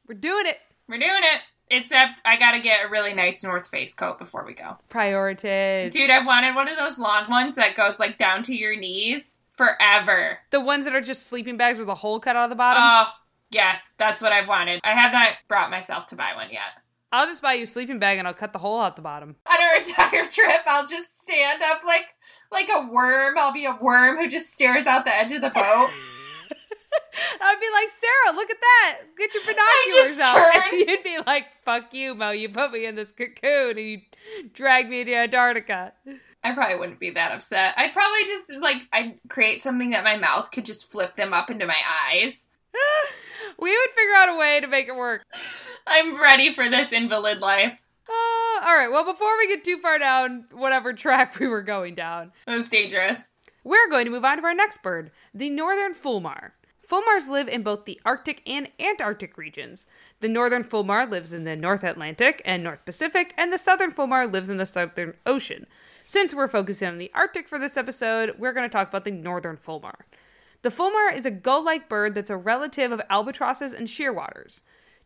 We're 0.07 0.15
doing 0.15 0.47
it. 0.47 0.59
We're 0.89 0.99
doing 0.99 1.23
it. 1.23 1.41
Except 1.71 2.13
I 2.25 2.37
got 2.37 2.53
to 2.53 2.61
get 2.61 2.85
a 2.85 2.89
really 2.89 3.15
nice 3.15 3.43
North 3.43 3.69
Face 3.69 3.95
coat 3.95 4.19
before 4.19 4.45
we 4.45 4.53
go. 4.53 4.77
Priorities. 4.91 5.93
Dude, 5.93 6.11
I've 6.11 6.27
wanted 6.27 6.55
one 6.55 6.69
of 6.69 6.77
those 6.77 6.99
long 6.99 7.31
ones 7.31 7.55
that 7.55 7.75
goes 7.75 7.99
like 7.99 8.19
down 8.19 8.43
to 8.43 8.55
your 8.55 8.77
knees 8.77 9.39
forever. 9.57 10.39
The 10.51 10.61
ones 10.61 10.85
that 10.85 10.95
are 10.95 11.01
just 11.01 11.27
sleeping 11.27 11.57
bags 11.57 11.79
with 11.79 11.89
a 11.89 11.95
hole 11.95 12.21
cut 12.21 12.37
out 12.37 12.45
of 12.45 12.51
the 12.51 12.57
bottom. 12.57 12.83
Oh, 12.85 13.11
yes, 13.53 13.95
that's 13.99 14.23
what 14.23 14.33
I've 14.33 14.49
wanted. 14.49 14.81
I 14.85 14.93
have 14.93 15.13
not 15.13 15.35
brought 15.49 15.71
myself 15.71 16.07
to 16.09 16.17
buy 16.17 16.35
one 16.35 16.51
yet. 16.51 16.81
I'll 17.13 17.27
just 17.27 17.43
buy 17.43 17.53
you 17.53 17.65
a 17.65 17.67
sleeping 17.67 17.99
bag 17.99 18.19
and 18.19 18.27
I'll 18.27 18.33
cut 18.35 18.55
the 18.55 18.59
hole 18.59 18.81
out 18.81 18.97
the 18.97 19.03
bottom. 19.03 19.37
On 19.47 19.63
our 19.63 19.77
entire 19.79 20.25
trip, 20.25 20.63
I'll 20.67 20.87
just 20.87 21.21
stand 21.21 21.63
up 21.63 21.83
like 21.87 22.07
like 22.51 22.69
a 22.75 22.89
worm. 22.91 23.35
I'll 23.37 23.53
be 23.53 23.67
a 23.67 23.77
worm 23.81 24.17
who 24.17 24.29
just 24.29 24.53
stares 24.53 24.87
out 24.87 25.05
the 25.05 25.15
edge 25.15 25.33
of 25.33 25.43
the 25.43 25.51
boat. 25.51 25.91
I'd 27.41 27.61
be 27.61 27.67
like, 27.73 27.89
Sarah, 27.91 28.37
look 28.37 28.51
at 28.51 28.57
that. 28.61 28.99
Get 29.17 29.35
your 29.35 29.43
binoculars 29.43 30.17
just 30.17 30.21
out. 30.21 30.35
tern. 30.35 30.81
And 30.81 30.89
you'd 30.89 31.05
be 31.05 31.19
like, 31.27 31.47
fuck 31.65 31.93
you, 31.93 32.15
Mo. 32.15 32.31
You 32.31 32.49
put 32.49 32.73
me 32.73 32.87
in 32.87 32.95
this 32.95 33.13
cocoon 33.13 33.79
and 33.79 33.87
you 33.87 34.01
dragged 34.55 34.89
me 34.89 35.05
to 35.05 35.15
Antarctica. 35.15 35.93
I 36.45 36.53
probably 36.53 36.77
wouldn't 36.77 37.01
be 37.01 37.11
that 37.11 37.33
upset. 37.33 37.75
I'd 37.77 37.93
probably 37.93 38.25
just 38.25 38.53
like 38.61 38.89
I'd 38.93 39.19
create 39.29 39.63
something 39.63 39.91
that 39.91 40.05
my 40.05 40.17
mouth 40.17 40.51
could 40.51 40.65
just 40.65 40.91
flip 40.91 41.15
them 41.15 41.33
up 41.33 41.51
into 41.51 41.67
my 41.67 41.77
eyes. 42.11 42.51
We 43.59 43.71
would 43.71 43.91
figure 43.91 44.15
out 44.17 44.29
a 44.35 44.39
way 44.39 44.61
to 44.61 44.67
make 44.69 44.89
it 44.89 44.97
work. 44.97 45.23
I'm 45.87 46.21
ready 46.21 46.53
for 46.53 46.69
this 46.69 46.93
invalid 46.93 47.41
life. 47.41 47.81
Uh, 48.09 48.13
all 48.67 48.75
right. 48.77 48.89
Well, 48.91 49.05
before 49.05 49.37
we 49.39 49.49
get 49.49 49.65
too 49.65 49.79
far 49.79 49.99
down 49.99 50.45
whatever 50.53 50.93
track 50.93 51.39
we 51.39 51.47
were 51.49 51.63
going 51.63 51.95
down, 51.95 52.33
It 52.47 52.51
was 52.53 52.69
dangerous. 52.71 53.33
we're 53.65 53.89
going 53.89 54.05
to 54.05 54.11
move 54.11 54.25
on 54.25 54.39
to 54.39 54.45
our 54.45 54.55
next 54.55 54.83
bird, 54.83 55.11
the 55.35 55.51
northern 55.51 55.95
fulmar. 55.95 56.53
Fulmars 56.89 57.29
live 57.29 57.49
in 57.49 57.63
both 57.63 57.85
the 57.85 58.01
Arctic 58.05 58.43
and 58.47 58.69
Antarctic 58.79 59.39
regions. 59.39 59.87
The 60.21 60.29
northern 60.29 60.63
fulmar 60.65 61.09
lives 61.09 61.33
in 61.33 61.45
the 61.45 61.57
North 61.57 61.85
Atlantic 61.85 62.43
and 62.45 62.63
North 62.63 62.85
Pacific, 62.85 63.33
and 63.39 63.53
the 63.53 63.57
southern 63.59 63.93
fulmar 63.93 64.31
lives 64.31 64.51
in 64.51 64.57
the 64.59 64.67
Southern 64.67 65.15
Ocean. 65.25 65.67
Since 66.05 66.35
we're 66.35 66.49
focusing 66.49 66.89
on 66.89 66.99
the 66.99 67.11
Arctic 67.15 67.49
for 67.49 67.59
this 67.59 67.77
episode, 67.77 68.35
we're 68.37 68.53
going 68.53 68.69
to 68.69 68.73
talk 68.73 68.89
about 68.89 69.05
the 69.05 69.11
northern 69.13 69.57
fulmar. 69.57 69.95
The 70.63 70.71
fulmar 70.71 71.15
is 71.15 71.27
a 71.27 71.31
gull 71.31 71.65
like 71.65 71.89
bird 71.89 72.15
that's 72.15 72.31
a 72.31 72.37
relative 72.37 72.93
of 72.93 73.03
albatrosses 73.11 73.73
and 73.73 73.89
shearwaters. 73.89 74.63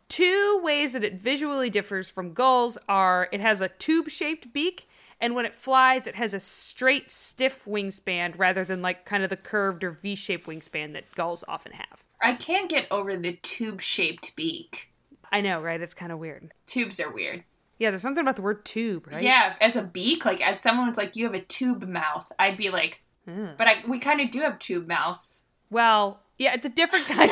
Two 0.09 0.61
ways 0.63 0.93
that 0.93 1.03
it 1.03 1.15
visually 1.21 1.71
differs 1.71 2.11
from 2.11 2.35
gulls 2.35 2.79
are 2.89 3.29
it 3.33 3.41
has 3.41 3.61
a 3.61 3.69
tube 3.69 4.09
shaped 4.09 4.53
beak, 4.53 4.87
and 5.21 5.35
when 5.35 5.47
it 5.47 5.55
flies, 5.55 6.07
it 6.07 6.15
has 6.15 6.35
a 6.35 6.41
straight, 6.41 7.11
stiff 7.11 7.65
wingspan 7.65 8.39
rather 8.39 8.65
than 8.65 8.83
like 8.83 9.05
kind 9.05 9.25
of 9.25 9.31
the 9.31 9.37
curved 9.37 9.83
or 9.83 9.91
V 9.91 10.15
shaped 10.15 10.47
wingspan 10.47 10.93
that 10.93 11.13
gulls 11.15 11.43
often 11.49 11.73
have. 11.73 12.05
I 12.21 12.35
can't 12.35 12.69
get 12.71 12.87
over 12.91 13.17
the 13.17 13.37
tube 13.37 13.81
shaped 13.81 14.37
beak. 14.37 14.93
I 15.33 15.41
know, 15.41 15.61
right? 15.61 15.81
It's 15.81 15.95
kind 15.95 16.13
of 16.13 16.19
weird. 16.19 16.53
Tubes 16.67 17.01
are 17.01 17.13
weird. 17.13 17.45
Yeah, 17.79 17.91
there's 17.91 18.03
something 18.03 18.23
about 18.23 18.37
the 18.37 18.43
word 18.43 18.65
tube, 18.65 19.07
right? 19.07 19.23
Yeah, 19.23 19.57
as 19.61 19.77
a 19.77 19.83
beak, 19.83 20.25
like 20.25 20.47
as 20.47 20.61
someone's 20.61 20.97
like, 20.97 21.17
you 21.17 21.25
have 21.25 21.35
a 21.35 21.43
tube 21.43 21.87
mouth, 21.87 22.31
I'd 22.39 22.57
be 22.57 22.71
like, 22.71 23.03
Ugh. 23.29 23.51
but 23.59 23.67
I, 23.67 23.83
we 23.89 23.99
kind 23.99 24.21
of 24.21 24.31
do 24.31 24.41
have 24.41 24.59
tube 24.59 24.87
mouths. 24.87 25.43
Well, 25.71 26.21
yeah, 26.39 26.55
it's 26.55 26.67
a 26.67 26.71
different 26.71 27.05
kind. 27.09 27.31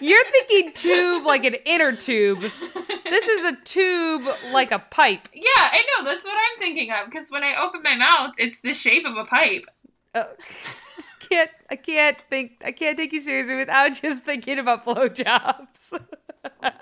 You're 0.00 0.24
thinking 0.24 0.72
tube 0.74 1.26
like 1.26 1.44
an 1.44 1.56
inner 1.64 1.94
tube. 1.94 2.40
This 2.40 3.26
is 3.26 3.52
a 3.52 3.56
tube 3.64 4.22
like 4.52 4.70
a 4.70 4.78
pipe. 4.78 5.28
Yeah, 5.32 5.42
I 5.56 5.82
know. 5.98 6.04
That's 6.04 6.24
what 6.24 6.36
I'm 6.36 6.58
thinking 6.60 6.90
of. 6.92 7.06
Because 7.06 7.30
when 7.30 7.42
I 7.42 7.54
open 7.60 7.82
my 7.82 7.96
mouth, 7.96 8.34
it's 8.38 8.60
the 8.60 8.72
shape 8.72 9.04
of 9.06 9.16
a 9.16 9.24
pipe. 9.24 9.64
Uh, 10.14 10.24
can't 11.28 11.50
I 11.70 11.76
can't 11.76 12.18
think 12.30 12.62
I 12.64 12.72
can't 12.72 12.96
take 12.96 13.12
you 13.12 13.20
seriously 13.20 13.56
without 13.56 13.94
just 13.94 14.24
thinking 14.24 14.58
about 14.58 14.84
blowjobs. 14.84 16.00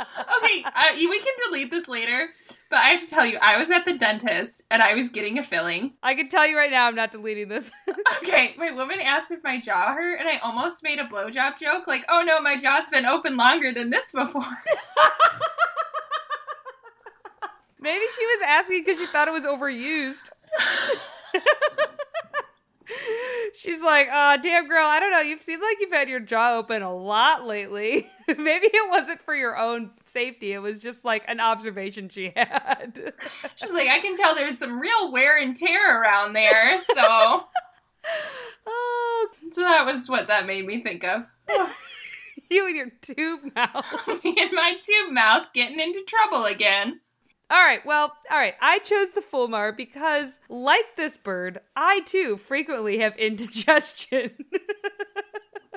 okay, 0.00 0.64
uh, 0.64 0.92
we 0.94 1.18
can 1.20 1.32
delete 1.44 1.70
this 1.70 1.88
later, 1.88 2.28
but 2.70 2.78
I 2.78 2.88
have 2.88 3.00
to 3.00 3.08
tell 3.08 3.24
you, 3.26 3.38
I 3.40 3.56
was 3.58 3.70
at 3.70 3.84
the 3.84 3.96
dentist 3.96 4.62
and 4.70 4.82
I 4.82 4.94
was 4.94 5.08
getting 5.08 5.38
a 5.38 5.42
filling. 5.42 5.94
I 6.02 6.14
can 6.14 6.28
tell 6.28 6.46
you 6.46 6.56
right 6.56 6.70
now, 6.70 6.86
I'm 6.86 6.94
not 6.94 7.12
deleting 7.12 7.48
this. 7.48 7.70
okay, 8.22 8.54
my 8.58 8.70
woman 8.70 8.98
asked 9.00 9.30
if 9.30 9.42
my 9.44 9.60
jaw 9.60 9.94
hurt, 9.94 10.18
and 10.20 10.28
I 10.28 10.38
almost 10.38 10.82
made 10.82 10.98
a 10.98 11.04
blowjob 11.04 11.58
joke, 11.58 11.86
like, 11.86 12.04
"Oh 12.08 12.22
no, 12.26 12.40
my 12.40 12.56
jaw's 12.56 12.90
been 12.90 13.06
open 13.06 13.36
longer 13.36 13.72
than 13.72 13.90
this 13.90 14.12
before." 14.12 14.42
Maybe 17.80 18.04
she 18.16 18.24
was 18.24 18.42
asking 18.46 18.82
because 18.82 18.98
she 18.98 19.06
thought 19.06 19.28
it 19.28 19.32
was 19.32 19.44
overused. 19.44 20.30
She's 23.56 23.80
like, 23.80 24.08
oh, 24.12 24.36
damn, 24.42 24.68
girl, 24.68 24.84
I 24.84 24.98
don't 25.00 25.12
know. 25.12 25.20
You 25.20 25.38
seem 25.40 25.60
like 25.60 25.76
you've 25.80 25.92
had 25.92 26.08
your 26.08 26.20
jaw 26.20 26.56
open 26.56 26.82
a 26.82 26.94
lot 26.94 27.46
lately. 27.46 28.08
Maybe 28.28 28.66
it 28.66 28.90
wasn't 28.90 29.20
for 29.22 29.34
your 29.34 29.56
own 29.56 29.90
safety. 30.04 30.52
It 30.52 30.58
was 30.58 30.82
just 30.82 31.04
like 31.04 31.24
an 31.28 31.40
observation 31.40 32.08
she 32.08 32.32
had. 32.34 33.12
She's 33.54 33.72
like, 33.72 33.88
I 33.88 34.00
can 34.00 34.16
tell 34.16 34.34
there's 34.34 34.58
some 34.58 34.80
real 34.80 35.12
wear 35.12 35.40
and 35.40 35.56
tear 35.56 36.02
around 36.02 36.32
there. 36.32 36.78
So, 36.78 36.94
oh, 38.66 39.28
so 39.50 39.60
that 39.60 39.86
was 39.86 40.08
what 40.08 40.28
that 40.28 40.46
made 40.46 40.66
me 40.66 40.82
think 40.82 41.04
of. 41.04 41.26
you 42.50 42.66
and 42.66 42.76
your 42.76 42.90
tube 43.02 43.54
mouth. 43.54 44.08
me 44.24 44.36
and 44.40 44.52
my 44.52 44.74
tube 44.82 45.12
mouth 45.12 45.46
getting 45.52 45.78
into 45.78 46.02
trouble 46.06 46.44
again. 46.44 47.00
All 47.50 47.62
right, 47.62 47.84
well, 47.84 48.12
all 48.30 48.38
right. 48.38 48.54
I 48.60 48.78
chose 48.78 49.12
the 49.12 49.20
fulmar 49.20 49.76
because, 49.76 50.40
like 50.48 50.96
this 50.96 51.16
bird, 51.16 51.60
I 51.76 52.00
too 52.06 52.36
frequently 52.36 52.98
have 52.98 53.16
indigestion. 53.18 54.30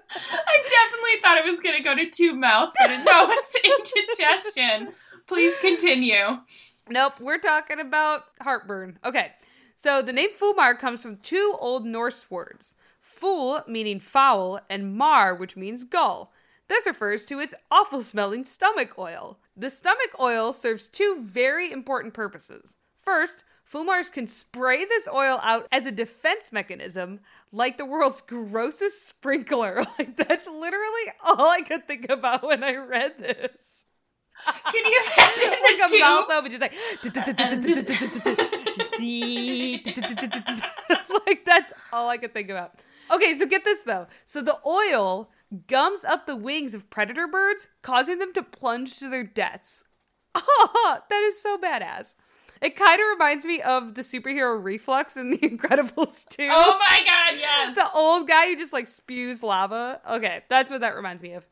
I 0.09 0.59
definitely 0.65 1.21
thought 1.21 1.37
it 1.37 1.51
was 1.51 1.59
going 1.59 1.75
to 1.75 1.83
go 1.83 1.95
to 1.95 2.09
tube 2.09 2.37
mouth, 2.37 2.73
but 2.79 2.87
no, 3.03 3.27
it's 3.29 3.55
indigestion. 4.15 4.89
Please 5.27 5.57
continue. 5.57 6.39
Nope, 6.89 7.19
we're 7.19 7.39
talking 7.39 7.81
about 7.81 8.23
heartburn. 8.41 8.99
Okay, 9.03 9.33
so 9.75 10.01
the 10.01 10.13
name 10.13 10.33
fulmar 10.33 10.79
comes 10.79 11.01
from 11.01 11.17
two 11.17 11.55
Old 11.59 11.85
Norse 11.85 12.31
words 12.31 12.75
ful, 13.01 13.63
meaning 13.67 13.99
foul, 13.99 14.59
and 14.69 14.95
mar, 14.95 15.35
which 15.35 15.57
means 15.57 15.83
gull. 15.83 16.31
This 16.67 16.85
refers 16.85 17.25
to 17.25 17.39
its 17.39 17.53
awful 17.71 18.01
smelling 18.01 18.45
stomach 18.45 18.97
oil. 18.97 19.39
The 19.59 19.71
stomach 19.71 20.11
oil 20.19 20.53
serves 20.53 20.87
two 20.87 21.17
very 21.19 21.71
important 21.71 22.13
purposes. 22.13 22.75
First, 22.99 23.43
Fulmars 23.69 24.11
can 24.11 24.27
spray 24.27 24.85
this 24.85 25.07
oil 25.11 25.39
out 25.41 25.65
as 25.71 25.87
a 25.87 25.91
defense 25.91 26.51
mechanism, 26.51 27.21
like 27.51 27.77
the 27.77 27.85
world's 27.85 28.21
grossest 28.21 29.07
sprinkler. 29.07 29.83
Like, 29.97 30.15
that's 30.15 30.45
literally 30.47 31.11
all 31.25 31.49
I 31.49 31.61
could 31.61 31.87
think 31.87 32.07
about 32.09 32.43
when 32.43 32.63
I 32.63 32.75
read 32.75 33.17
this. 33.17 33.83
Can 34.45 34.85
you 34.85 35.01
imagine 35.17 35.49
like 35.63 35.79
the 35.79 35.85
a 35.85 35.89
tube? 35.89 36.01
mouth 36.01 36.29
open, 36.31 36.51
just 36.51 36.61
like, 36.61 36.73
like 41.27 41.43
that's 41.45 41.73
all 41.91 42.09
I 42.09 42.17
could 42.17 42.33
think 42.33 42.49
about. 42.49 42.75
Okay, 43.11 43.37
so 43.37 43.45
get 43.47 43.65
this 43.65 43.81
though. 43.81 44.07
So 44.25 44.41
the 44.41 44.57
oil 44.65 45.29
gums 45.67 46.03
up 46.03 46.25
the 46.25 46.35
wings 46.35 46.73
of 46.73 46.89
predator 46.89 47.27
birds, 47.27 47.67
causing 47.81 48.19
them 48.19 48.33
to 48.33 48.43
plunge 48.43 48.97
to 48.99 49.09
their 49.09 49.23
deaths. 49.23 49.83
Oh, 50.59 50.99
that 51.09 51.21
is 51.23 51.41
so 51.41 51.57
badass. 51.57 52.13
It 52.61 52.75
kind 52.75 52.99
of 52.99 53.07
reminds 53.07 53.45
me 53.45 53.61
of 53.61 53.95
the 53.95 54.01
superhero 54.01 54.61
Reflux 54.63 55.17
in 55.17 55.31
The 55.31 55.37
Incredibles 55.43 56.25
2. 56.29 56.47
Oh 56.49 56.79
my 56.79 57.03
god, 57.05 57.39
yes! 57.39 57.75
the 57.75 57.89
old 57.93 58.27
guy 58.27 58.47
who 58.47 58.55
just 58.55 58.73
like 58.73 58.87
spews 58.87 59.43
lava. 59.43 60.01
Okay, 60.09 60.43
that's 60.49 60.71
what 60.71 60.81
that 60.81 60.95
reminds 60.95 61.23
me 61.23 61.33
of. 61.33 61.45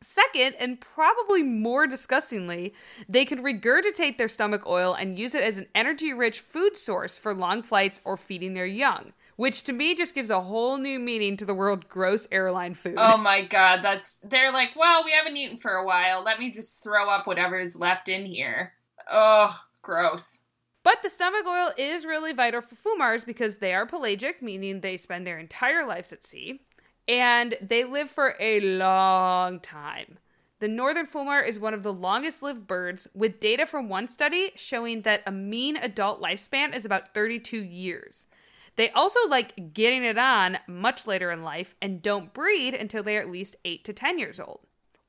Second, 0.00 0.54
and 0.60 0.80
probably 0.80 1.42
more 1.42 1.86
disgustingly, 1.86 2.72
they 3.08 3.24
can 3.24 3.42
regurgitate 3.42 4.16
their 4.16 4.28
stomach 4.28 4.64
oil 4.66 4.94
and 4.94 5.18
use 5.18 5.34
it 5.34 5.42
as 5.42 5.58
an 5.58 5.66
energy 5.74 6.12
rich 6.12 6.40
food 6.40 6.76
source 6.76 7.18
for 7.18 7.34
long 7.34 7.62
flights 7.62 8.00
or 8.04 8.16
feeding 8.16 8.54
their 8.54 8.66
young, 8.66 9.12
which 9.38 9.62
to 9.62 9.72
me 9.72 9.94
just 9.94 10.16
gives 10.16 10.30
a 10.30 10.40
whole 10.40 10.78
new 10.78 10.98
meaning 10.98 11.36
to 11.36 11.44
the 11.44 11.54
word 11.54 11.88
gross 11.88 12.26
airline 12.32 12.74
food. 12.74 12.96
Oh 12.98 13.16
my 13.16 13.42
god, 13.42 13.82
that's. 13.82 14.18
They're 14.18 14.50
like, 14.52 14.70
well, 14.74 15.04
we 15.04 15.12
haven't 15.12 15.36
eaten 15.36 15.56
for 15.56 15.70
a 15.70 15.86
while. 15.86 16.24
Let 16.24 16.40
me 16.40 16.50
just 16.50 16.82
throw 16.82 17.08
up 17.08 17.24
whatever's 17.24 17.76
left 17.76 18.08
in 18.08 18.26
here. 18.26 18.72
Oh, 19.08 19.56
gross. 19.80 20.40
But 20.82 21.02
the 21.02 21.08
stomach 21.08 21.46
oil 21.46 21.70
is 21.78 22.04
really 22.04 22.32
vital 22.32 22.60
for 22.60 22.74
fulmars 22.74 23.24
because 23.24 23.58
they 23.58 23.72
are 23.74 23.86
pelagic, 23.86 24.42
meaning 24.42 24.80
they 24.80 24.96
spend 24.96 25.24
their 25.24 25.38
entire 25.38 25.86
lives 25.86 26.12
at 26.12 26.24
sea, 26.24 26.62
and 27.06 27.54
they 27.62 27.84
live 27.84 28.10
for 28.10 28.34
a 28.40 28.58
long 28.58 29.60
time. 29.60 30.18
The 30.58 30.66
northern 30.66 31.06
fulmar 31.06 31.46
is 31.46 31.60
one 31.60 31.74
of 31.74 31.84
the 31.84 31.92
longest 31.92 32.42
lived 32.42 32.66
birds, 32.66 33.06
with 33.14 33.38
data 33.38 33.66
from 33.66 33.88
one 33.88 34.08
study 34.08 34.50
showing 34.56 35.02
that 35.02 35.22
a 35.24 35.30
mean 35.30 35.76
adult 35.76 36.20
lifespan 36.20 36.74
is 36.74 36.84
about 36.84 37.14
32 37.14 37.62
years. 37.62 38.26
They 38.78 38.90
also 38.90 39.18
like 39.28 39.74
getting 39.74 40.04
it 40.04 40.16
on 40.16 40.58
much 40.68 41.04
later 41.04 41.32
in 41.32 41.42
life 41.42 41.74
and 41.82 42.00
don't 42.00 42.32
breed 42.32 42.74
until 42.74 43.02
they're 43.02 43.20
at 43.20 43.28
least 43.28 43.56
8 43.64 43.84
to 43.84 43.92
10 43.92 44.20
years 44.20 44.38
old. 44.38 44.60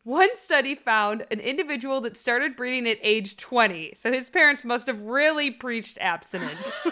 One 0.03 0.35
study 0.35 0.73
found 0.73 1.27
an 1.29 1.39
individual 1.39 2.01
that 2.01 2.17
started 2.17 2.55
breeding 2.55 2.89
at 2.89 2.97
age 3.03 3.37
20, 3.37 3.93
so 3.95 4.11
his 4.11 4.27
parents 4.27 4.65
must 4.65 4.87
have 4.87 5.03
really 5.03 5.51
preached 5.51 5.99
abstinence. 6.01 6.73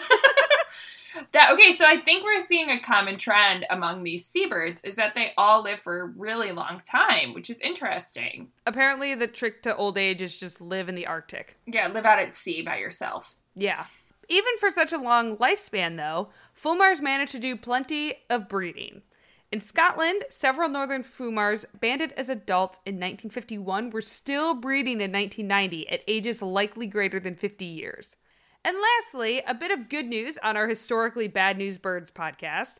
That 1.32 1.52
okay, 1.54 1.72
so 1.72 1.84
I 1.84 1.96
think 1.96 2.22
we're 2.22 2.38
seeing 2.38 2.70
a 2.70 2.78
common 2.78 3.16
trend 3.16 3.66
among 3.70 4.04
these 4.04 4.24
seabirds 4.24 4.84
is 4.84 4.94
that 4.96 5.16
they 5.16 5.32
all 5.36 5.62
live 5.62 5.80
for 5.80 6.00
a 6.00 6.06
really 6.06 6.52
long 6.52 6.80
time, 6.88 7.34
which 7.34 7.50
is 7.50 7.60
interesting. 7.60 8.50
Apparently, 8.66 9.16
the 9.16 9.26
trick 9.26 9.62
to 9.62 9.74
old 9.74 9.98
age 9.98 10.22
is 10.22 10.38
just 10.38 10.60
live 10.60 10.88
in 10.88 10.94
the 10.94 11.08
Arctic. 11.08 11.56
Yeah, 11.66 11.88
live 11.88 12.04
out 12.04 12.20
at 12.20 12.36
sea 12.36 12.62
by 12.62 12.76
yourself. 12.78 13.34
Yeah. 13.56 13.86
Even 14.28 14.58
for 14.58 14.70
such 14.70 14.92
a 14.92 14.98
long 14.98 15.36
lifespan, 15.36 15.96
though, 15.96 16.28
fulmars 16.56 17.00
manage 17.00 17.32
to 17.32 17.38
do 17.38 17.56
plenty 17.56 18.14
of 18.28 18.48
breeding. 18.48 19.02
In 19.50 19.60
Scotland, 19.60 20.24
several 20.28 20.68
northern 20.68 21.02
fulmars 21.02 21.64
banded 21.80 22.12
as 22.12 22.28
adults 22.28 22.80
in 22.84 22.96
1951 22.96 23.88
were 23.88 24.02
still 24.02 24.52
breeding 24.52 25.00
in 25.00 25.10
1990 25.10 25.88
at 25.88 26.02
ages 26.06 26.42
likely 26.42 26.86
greater 26.86 27.18
than 27.18 27.34
50 27.34 27.64
years. 27.64 28.16
And 28.62 28.76
lastly, 28.76 29.40
a 29.46 29.54
bit 29.54 29.70
of 29.70 29.88
good 29.88 30.04
news 30.04 30.36
on 30.42 30.58
our 30.58 30.68
historically 30.68 31.28
bad 31.28 31.56
news 31.56 31.78
birds 31.78 32.10
podcast. 32.10 32.74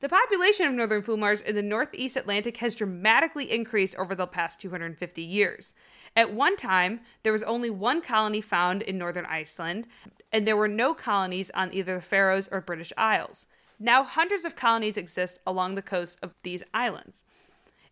The 0.00 0.08
population 0.08 0.66
of 0.66 0.72
northern 0.72 1.02
fulmars 1.02 1.42
in 1.42 1.54
the 1.54 1.62
northeast 1.62 2.16
Atlantic 2.16 2.56
has 2.58 2.74
dramatically 2.74 3.52
increased 3.52 3.96
over 3.96 4.14
the 4.14 4.26
past 4.26 4.60
250 4.60 5.22
years. 5.22 5.74
At 6.16 6.32
one 6.32 6.56
time, 6.56 7.00
there 7.22 7.32
was 7.32 7.42
only 7.42 7.70
one 7.70 8.00
colony 8.00 8.40
found 8.40 8.82
in 8.82 8.98
northern 8.98 9.26
Iceland, 9.26 9.88
and 10.32 10.46
there 10.46 10.56
were 10.56 10.68
no 10.68 10.94
colonies 10.94 11.50
on 11.54 11.72
either 11.72 11.96
the 11.96 12.02
Faroes 12.02 12.48
or 12.52 12.60
British 12.60 12.92
Isles. 12.96 13.46
Now, 13.80 14.04
hundreds 14.04 14.44
of 14.44 14.54
colonies 14.54 14.96
exist 14.96 15.40
along 15.46 15.74
the 15.74 15.82
coast 15.82 16.18
of 16.22 16.32
these 16.42 16.62
islands. 16.72 17.24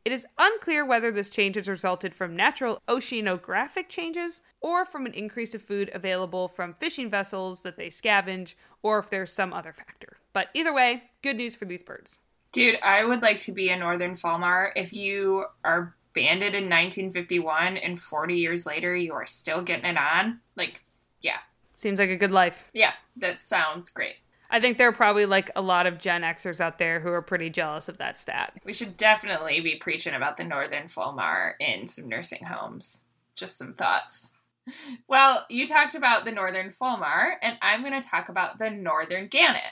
It 0.05 0.13
is 0.13 0.27
unclear 0.39 0.85
whether 0.85 1.13
this 1.13 1.31
change 1.31 1.55
has 1.57 1.69
resulted 1.69 2.15
from 2.15 2.35
natural 2.35 2.81
oceanographic 2.89 3.89
changes 3.89 4.41
or 4.61 4.85
from 4.85 5.07
an 5.07 5.15
increase 5.15 5.55
of 5.55 5.63
food 5.63 5.91
available 5.95 6.49
from 6.49 6.75
fishing 6.75 7.09
vessels 7.09 7.61
that 7.61 7.77
they 7.77 7.89
scavenge, 7.89 8.55
or 8.83 8.99
if 8.99 9.11
there's 9.11 9.33
some 9.33 9.53
other 9.53 9.73
factor. 9.73 10.17
But 10.33 10.49
either 10.55 10.73
way, 10.73 11.05
good 11.23 11.37
news 11.37 11.55
for 11.55 11.67
these 11.67 11.85
birds. 11.85 12.19
Dude, 12.51 12.79
I 12.83 13.05
would 13.05 13.23
like 13.23 13.39
to 13.39 13.53
be 13.53 13.71
a 13.71 13.77
northern 13.77 14.15
fulmar 14.15 14.71
if 14.75 14.93
you 14.93 15.47
are 15.65 15.95
banded 16.15 16.55
in 16.55 16.65
1951 16.65 17.77
and 17.77 17.99
40 17.99 18.35
years 18.35 18.67
later 18.67 18.95
you 18.95 19.13
are 19.13 19.27
still 19.27 19.63
getting 19.63 19.87
it 19.87 19.99
on. 19.99 20.41
Like, 20.57 20.83
yeah. 21.21 21.39
Seems 21.75 21.99
like 21.99 22.11
a 22.11 22.17
good 22.17 22.33
life. 22.33 22.71
Yeah, 22.73 22.93
that 23.17 23.43
sounds 23.43 23.91
great. 23.91 24.17
I 24.53 24.61
think 24.61 24.77
there 24.77 24.89
are 24.89 24.93
probably 24.93 25.25
like 25.25 25.51
a 25.57 25.63
lot 25.63 25.87
of 25.87 25.99
Gen 25.99 26.21
Xers 26.21 26.61
out 26.61 26.77
there 26.77 27.01
who 27.01 27.09
are 27.09 27.23
pretty 27.23 27.49
jealous 27.49 27.89
of 27.89 27.97
that 27.97 28.19
stat. 28.19 28.53
We 28.65 28.75
should 28.75 28.99
definitely 28.99 29.61
be 29.61 29.77
preaching 29.77 30.15
about 30.15 30.37
the 30.37 30.45
northern 30.45 30.85
fulmar 30.85 31.55
in 31.59 31.87
some 31.87 32.07
nursing 32.07 32.45
homes. 32.45 33.05
Just 33.35 33.57
some 33.57 33.73
thoughts. 33.73 34.33
Well, 35.09 35.47
you 35.49 35.67
talked 35.67 35.95
about 35.95 36.25
the 36.25 36.33
northern 36.33 36.69
fulmar, 36.69 37.33
and 37.41 37.57
I'm 37.63 37.83
going 37.83 38.01
to 38.01 38.07
talk 38.07 38.29
about 38.29 38.59
the 38.59 38.71
northern 38.71 39.27
gannet. 39.27 39.63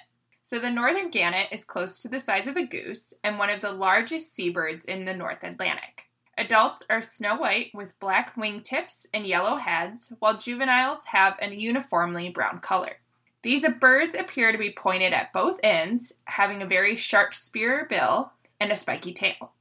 So, 0.42 0.58
the 0.58 0.70
northern 0.70 1.10
gannet 1.10 1.48
is 1.52 1.64
close 1.64 2.02
to 2.02 2.08
the 2.08 2.18
size 2.18 2.46
of 2.46 2.56
a 2.56 2.66
goose 2.66 3.12
and 3.22 3.38
one 3.38 3.50
of 3.50 3.60
the 3.60 3.72
largest 3.72 4.34
seabirds 4.34 4.86
in 4.86 5.04
the 5.04 5.14
North 5.14 5.44
Atlantic. 5.44 6.09
Adults 6.38 6.84
are 6.88 7.02
snow 7.02 7.36
white 7.36 7.70
with 7.74 7.98
black 8.00 8.34
wingtips 8.34 9.06
and 9.12 9.26
yellow 9.26 9.56
heads, 9.56 10.12
while 10.20 10.38
juveniles 10.38 11.06
have 11.06 11.36
a 11.40 11.54
uniformly 11.54 12.30
brown 12.30 12.60
color. 12.60 12.96
These 13.42 13.68
birds 13.80 14.14
appear 14.14 14.52
to 14.52 14.58
be 14.58 14.70
pointed 14.72 15.12
at 15.12 15.32
both 15.32 15.60
ends, 15.62 16.14
having 16.24 16.62
a 16.62 16.66
very 16.66 16.96
sharp 16.96 17.34
spear 17.34 17.86
bill 17.88 18.32
and 18.58 18.70
a 18.70 18.76
spiky 18.76 19.12
tail. 19.12 19.52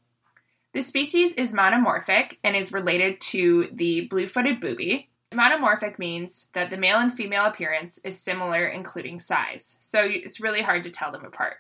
The 0.74 0.82
species 0.82 1.34
is 1.34 1.54
monomorphic 1.54 2.38
and 2.44 2.56
is 2.56 2.72
related 2.74 3.20
to 3.22 3.70
the 3.72 4.02
blue 4.02 4.28
footed 4.28 4.60
booby. 4.60 5.10
Monomorphic 5.34 5.98
means 5.98 6.48
that 6.54 6.70
the 6.70 6.78
male 6.78 6.98
and 6.98 7.12
female 7.12 7.46
appearance 7.46 8.00
is 8.00 8.20
similar, 8.20 8.66
including 8.66 9.20
size, 9.20 9.78
so 9.80 10.02
it's 10.04 10.40
really 10.40 10.62
hard 10.62 10.84
to 10.84 10.90
tell 10.90 11.12
them 11.12 11.26
apart. 11.26 11.58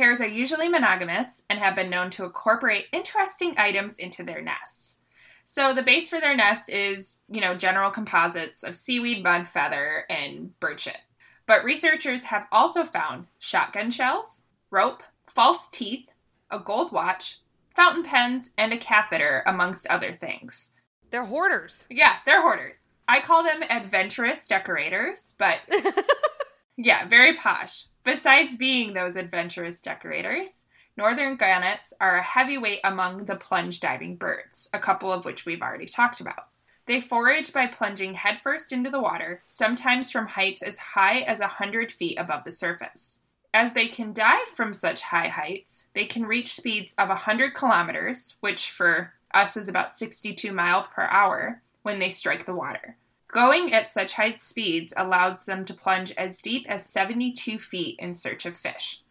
Pairs 0.00 0.22
are 0.22 0.26
usually 0.26 0.70
monogamous 0.70 1.44
and 1.50 1.58
have 1.58 1.76
been 1.76 1.90
known 1.90 2.08
to 2.12 2.24
incorporate 2.24 2.86
interesting 2.90 3.52
items 3.58 3.98
into 3.98 4.22
their 4.22 4.40
nests. 4.40 4.96
So 5.44 5.74
the 5.74 5.82
base 5.82 6.08
for 6.08 6.18
their 6.22 6.34
nest 6.34 6.70
is, 6.70 7.20
you 7.28 7.42
know, 7.42 7.54
general 7.54 7.90
composites 7.90 8.62
of 8.62 8.74
seaweed, 8.74 9.22
mud, 9.22 9.46
feather, 9.46 10.06
and 10.08 10.58
bird 10.58 10.80
shit. 10.80 10.96
But 11.44 11.64
researchers 11.64 12.22
have 12.22 12.46
also 12.50 12.84
found 12.84 13.26
shotgun 13.38 13.90
shells, 13.90 14.44
rope, 14.70 15.02
false 15.28 15.68
teeth, 15.68 16.08
a 16.50 16.58
gold 16.58 16.92
watch, 16.92 17.40
fountain 17.76 18.02
pens, 18.02 18.52
and 18.56 18.72
a 18.72 18.78
catheter, 18.78 19.42
amongst 19.44 19.86
other 19.88 20.12
things. 20.12 20.72
They're 21.10 21.26
hoarders. 21.26 21.86
Yeah, 21.90 22.14
they're 22.24 22.40
hoarders. 22.40 22.88
I 23.06 23.20
call 23.20 23.44
them 23.44 23.62
adventurous 23.68 24.48
decorators, 24.48 25.34
but 25.38 25.58
yeah, 26.78 27.06
very 27.06 27.34
posh. 27.34 27.89
Besides 28.02 28.56
being 28.56 28.94
those 28.94 29.16
adventurous 29.16 29.80
decorators, 29.80 30.64
northern 30.96 31.36
gannets 31.36 31.92
are 32.00 32.16
a 32.16 32.22
heavyweight 32.22 32.80
among 32.82 33.26
the 33.26 33.36
plunge 33.36 33.80
diving 33.80 34.16
birds, 34.16 34.70
a 34.72 34.78
couple 34.78 35.12
of 35.12 35.24
which 35.24 35.44
we've 35.44 35.62
already 35.62 35.86
talked 35.86 36.20
about. 36.20 36.48
They 36.86 37.00
forage 37.00 37.52
by 37.52 37.66
plunging 37.66 38.14
headfirst 38.14 38.72
into 38.72 38.90
the 38.90 39.02
water, 39.02 39.42
sometimes 39.44 40.10
from 40.10 40.28
heights 40.28 40.62
as 40.62 40.78
high 40.78 41.20
as 41.20 41.40
100 41.40 41.92
feet 41.92 42.18
above 42.18 42.44
the 42.44 42.50
surface. 42.50 43.20
As 43.52 43.72
they 43.72 43.86
can 43.86 44.12
dive 44.12 44.48
from 44.48 44.72
such 44.72 45.02
high 45.02 45.28
heights, 45.28 45.88
they 45.92 46.06
can 46.06 46.24
reach 46.24 46.52
speeds 46.52 46.94
of 46.98 47.08
100 47.08 47.52
kilometers, 47.52 48.36
which 48.40 48.70
for 48.70 49.12
us 49.34 49.56
is 49.56 49.68
about 49.68 49.90
62 49.90 50.52
miles 50.52 50.86
per 50.94 51.02
hour, 51.02 51.62
when 51.82 51.98
they 51.98 52.08
strike 52.08 52.46
the 52.46 52.54
water. 52.54 52.96
Going 53.32 53.72
at 53.72 53.88
such 53.88 54.14
high 54.14 54.32
speeds 54.32 54.92
allows 54.96 55.46
them 55.46 55.64
to 55.66 55.74
plunge 55.74 56.12
as 56.16 56.42
deep 56.42 56.66
as 56.68 56.84
72 56.86 57.58
feet 57.58 57.96
in 57.98 58.12
search 58.12 58.44
of 58.44 58.56
fish, 58.56 59.02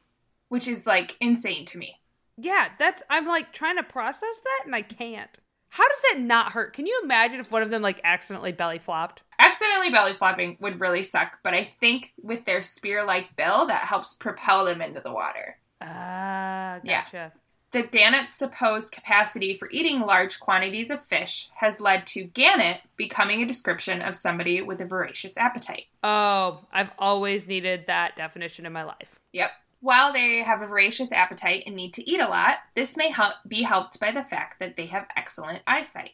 which 0.50 0.68
is 0.68 0.86
like 0.86 1.16
insane 1.22 1.66
to 1.66 1.78
me. 1.78 2.00
Yeah, 2.38 2.70
that's 2.78 3.02
I'm 3.10 3.28
like 3.28 3.54
trying 3.54 3.78
to 3.78 3.84
process 3.84 4.40
that 4.44 4.64
and 4.66 4.76
I 4.76 4.82
can't. 4.82 5.38
How 5.72 5.88
does 5.88 6.04
it 6.12 6.20
not 6.20 6.54
hurt? 6.54 6.74
Can 6.74 6.86
you 6.88 7.00
imagine 7.04 7.40
if 7.40 7.52
one 7.52 7.62
of 7.62 7.70
them 7.70 7.82
like 7.82 8.02
accidentally 8.04 8.52
belly 8.52 8.80
flopped? 8.80 9.24
Accidentally 9.38 9.90
belly 9.92 10.14
flopping 10.14 10.58
would 10.60 10.82
really 10.82 11.04
suck, 11.04 11.40
but 11.44 11.54
I 11.54 11.72
think 11.80 12.14
with 12.22 12.46
their 12.46 12.62
spear 12.62 13.06
like 13.06 13.36
bill, 13.36 13.68
that 13.68 13.88
helps 13.88 14.14
propel 14.16 14.66
them 14.66 14.82
into 14.82 15.00
the 15.00 15.14
water. 15.14 15.60
Ah, 15.82 16.80
Yeah. 16.84 17.04
gotcha. 17.04 17.32
The 17.72 17.84
gannet's 17.84 18.34
supposed 18.34 18.92
capacity 18.92 19.54
for 19.54 19.70
eating 19.72 20.00
large 20.00 20.40
quantities 20.40 20.90
of 20.90 21.06
fish 21.06 21.50
has 21.58 21.80
led 21.80 22.08
to 22.08 22.24
gannet 22.24 22.82
becoming 22.98 23.44
a 23.44 23.48
description 23.48 24.02
of 24.02 24.16
somebody 24.16 24.62
with 24.62 24.82
a 24.82 24.86
voracious 24.86 25.38
appetite. 25.38 25.86
Oh, 26.04 26.66
I've 26.74 26.90
always 26.98 27.46
needed 27.46 27.86
that 27.86 28.16
definition 28.16 28.66
in 28.66 28.74
my 28.74 28.84
life. 28.84 29.20
Yep. 29.34 29.52
While 29.82 30.12
they 30.12 30.40
have 30.40 30.64
a 30.64 30.68
voracious 30.68 31.12
appetite 31.12 31.64
and 31.68 31.76
need 31.76 31.94
to 31.94 32.10
eat 32.10 32.20
a 32.20 32.28
lot, 32.28 32.58
this 32.76 32.98
may 32.98 33.12
help 33.12 33.36
be 33.48 33.62
helped 33.62 34.00
by 34.00 34.12
the 34.12 34.24
fact 34.24 34.60
that 34.60 34.76
they 34.76 34.88
have 34.88 35.08
excellent 35.16 35.62
eyesight. 35.68 36.14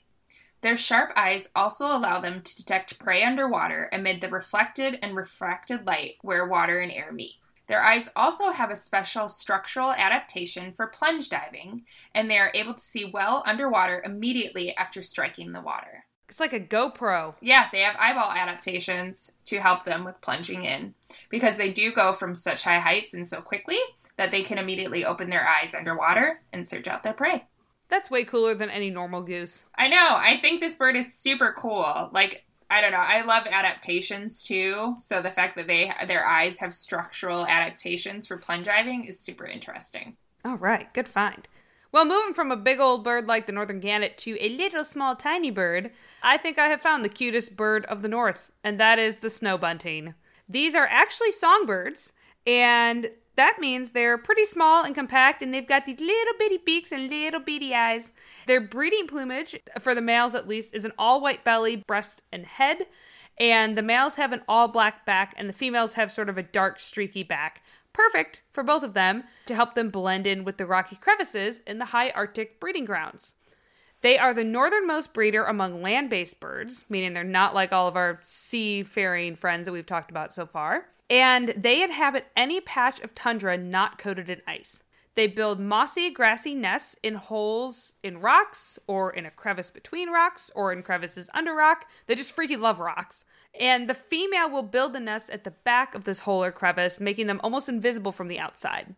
Their 0.61 0.75
sharp 0.75 1.11
eyes 1.15 1.49
also 1.55 1.85
allow 1.85 2.19
them 2.19 2.41
to 2.41 2.55
detect 2.55 2.99
prey 2.99 3.23
underwater 3.23 3.87
amid 3.93 4.19
the 4.19 4.29
reflected 4.29 4.99
and 5.01 5.15
refracted 5.15 5.87
light 5.87 6.15
where 6.21 6.45
water 6.45 6.79
and 6.79 6.91
air 6.91 7.11
meet. 7.11 7.35
Their 7.67 7.83
eyes 7.83 8.11
also 8.15 8.51
have 8.51 8.69
a 8.69 8.75
special 8.75 9.27
structural 9.27 9.91
adaptation 9.91 10.73
for 10.73 10.87
plunge 10.87 11.29
diving, 11.29 11.85
and 12.13 12.29
they 12.29 12.37
are 12.37 12.51
able 12.53 12.73
to 12.73 12.79
see 12.79 13.05
well 13.05 13.43
underwater 13.45 14.01
immediately 14.05 14.75
after 14.77 15.01
striking 15.01 15.51
the 15.51 15.61
water. 15.61 16.05
It's 16.29 16.39
like 16.39 16.53
a 16.53 16.59
GoPro. 16.59 17.35
Yeah, 17.39 17.67
they 17.71 17.81
have 17.81 17.95
eyeball 17.99 18.31
adaptations 18.31 19.31
to 19.45 19.59
help 19.59 19.83
them 19.83 20.03
with 20.03 20.21
plunging 20.21 20.63
in 20.63 20.95
because 21.29 21.57
they 21.57 21.71
do 21.71 21.93
go 21.93 22.13
from 22.13 22.33
such 22.33 22.63
high 22.63 22.79
heights 22.79 23.13
and 23.13 23.27
so 23.27 23.41
quickly 23.41 23.77
that 24.17 24.31
they 24.31 24.41
can 24.41 24.57
immediately 24.57 25.05
open 25.05 25.29
their 25.29 25.47
eyes 25.47 25.75
underwater 25.75 26.41
and 26.51 26.67
search 26.67 26.87
out 26.87 27.03
their 27.03 27.13
prey. 27.13 27.45
That's 27.89 28.09
way 28.09 28.23
cooler 28.23 28.55
than 28.55 28.71
any 28.71 28.89
normal 28.89 29.21
goose. 29.21 29.65
I 29.77 29.87
know. 29.87 30.15
I 30.15 30.39
think 30.41 30.59
this 30.59 30.75
bird 30.75 30.95
is 30.95 31.13
super 31.13 31.53
cool. 31.55 32.09
Like 32.11 32.44
I 32.69 32.81
don't 32.81 32.91
know. 32.91 32.97
I 32.97 33.23
love 33.23 33.45
adaptations 33.45 34.43
too. 34.43 34.95
So 34.97 35.21
the 35.21 35.31
fact 35.31 35.55
that 35.55 35.67
they 35.67 35.93
their 36.07 36.25
eyes 36.25 36.57
have 36.59 36.73
structural 36.73 37.45
adaptations 37.45 38.27
for 38.27 38.37
plunge 38.37 38.65
diving 38.65 39.05
is 39.05 39.19
super 39.19 39.45
interesting. 39.45 40.17
All 40.43 40.57
right, 40.57 40.91
good 40.93 41.07
find. 41.07 41.47
Well, 41.91 42.05
moving 42.05 42.33
from 42.33 42.51
a 42.51 42.57
big 42.57 42.79
old 42.79 43.03
bird 43.03 43.27
like 43.27 43.45
the 43.45 43.53
northern 43.53 43.79
gannet 43.79 44.17
to 44.19 44.37
a 44.41 44.49
little 44.49 44.83
small 44.83 45.15
tiny 45.15 45.49
bird, 45.49 45.91
I 46.21 46.37
think 46.37 46.59
I 46.59 46.67
have 46.67 46.81
found 46.81 47.05
the 47.05 47.09
cutest 47.09 47.55
bird 47.55 47.85
of 47.85 48.01
the 48.01 48.09
north, 48.09 48.51
and 48.63 48.79
that 48.79 48.99
is 48.99 49.17
the 49.17 49.29
snow 49.29 49.57
bunting. 49.57 50.13
These 50.49 50.75
are 50.75 50.87
actually 50.87 51.31
songbirds, 51.31 52.11
and 52.45 53.09
that 53.35 53.57
means 53.59 53.91
they're 53.91 54.17
pretty 54.17 54.45
small 54.45 54.83
and 54.83 54.95
compact, 54.95 55.41
and 55.41 55.53
they've 55.53 55.67
got 55.67 55.85
these 55.85 55.99
little 55.99 56.33
bitty 56.39 56.57
beaks 56.57 56.91
and 56.91 57.09
little 57.09 57.39
bitty 57.39 57.73
eyes. 57.73 58.13
Their 58.47 58.61
breeding 58.61 59.07
plumage, 59.07 59.59
for 59.79 59.93
the 59.93 60.01
males 60.01 60.35
at 60.35 60.47
least, 60.47 60.73
is 60.73 60.85
an 60.85 60.93
all 60.97 61.21
white 61.21 61.43
belly, 61.43 61.75
breast, 61.75 62.21
and 62.31 62.45
head. 62.45 62.87
And 63.37 63.77
the 63.77 63.81
males 63.81 64.15
have 64.15 64.31
an 64.31 64.41
all 64.47 64.67
black 64.67 65.05
back, 65.05 65.33
and 65.37 65.49
the 65.49 65.53
females 65.53 65.93
have 65.93 66.11
sort 66.11 66.29
of 66.29 66.37
a 66.37 66.43
dark, 66.43 66.79
streaky 66.79 67.23
back. 67.23 67.61
Perfect 67.91 68.41
for 68.51 68.63
both 68.63 68.83
of 68.83 68.93
them 68.93 69.23
to 69.45 69.55
help 69.55 69.73
them 69.73 69.89
blend 69.89 70.27
in 70.27 70.43
with 70.43 70.57
the 70.57 70.65
rocky 70.65 70.95
crevices 70.95 71.61
in 71.65 71.77
the 71.77 71.85
high 71.85 72.09
Arctic 72.11 72.59
breeding 72.59 72.85
grounds. 72.85 73.35
They 74.01 74.17
are 74.17 74.33
the 74.33 74.43
northernmost 74.43 75.13
breeder 75.13 75.45
among 75.45 75.81
land 75.81 76.09
based 76.09 76.39
birds, 76.39 76.85
meaning 76.89 77.13
they're 77.13 77.23
not 77.23 77.55
like 77.55 77.73
all 77.73 77.87
of 77.87 77.95
our 77.95 78.19
seafaring 78.23 79.35
friends 79.35 79.65
that 79.65 79.71
we've 79.71 79.85
talked 79.85 80.11
about 80.11 80.33
so 80.33 80.45
far. 80.45 80.87
And 81.09 81.53
they 81.55 81.83
inhabit 81.83 82.27
any 82.35 82.61
patch 82.61 82.99
of 82.99 83.13
tundra 83.13 83.57
not 83.57 83.97
coated 83.97 84.29
in 84.29 84.41
ice. 84.47 84.81
They 85.15 85.27
build 85.27 85.61
mossy, 85.61 86.09
grassy 86.09 86.53
nests 86.53 86.95
in 87.01 87.15
holes 87.15 87.95
in 88.03 88.19
rocks, 88.19 88.77
or 88.85 89.13
in 89.13 89.25
a 89.25 89.31
crevice 89.31 89.69
between 89.69 90.09
rocks, 90.09 90.51
or 90.53 90.73
in 90.73 90.83
crevices 90.83 91.29
under 91.33 91.53
rock. 91.53 91.85
They 92.07 92.15
just 92.15 92.35
freaking 92.35 92.59
love 92.59 92.79
rocks. 92.79 93.23
And 93.57 93.89
the 93.89 93.93
female 93.93 94.49
will 94.49 94.63
build 94.63 94.91
the 94.91 94.99
nest 94.99 95.29
at 95.29 95.45
the 95.45 95.51
back 95.51 95.95
of 95.95 96.03
this 96.03 96.19
hole 96.19 96.43
or 96.43 96.51
crevice, 96.51 96.99
making 96.99 97.27
them 97.27 97.39
almost 97.43 97.69
invisible 97.69 98.11
from 98.11 98.27
the 98.27 98.39
outside. 98.39 98.95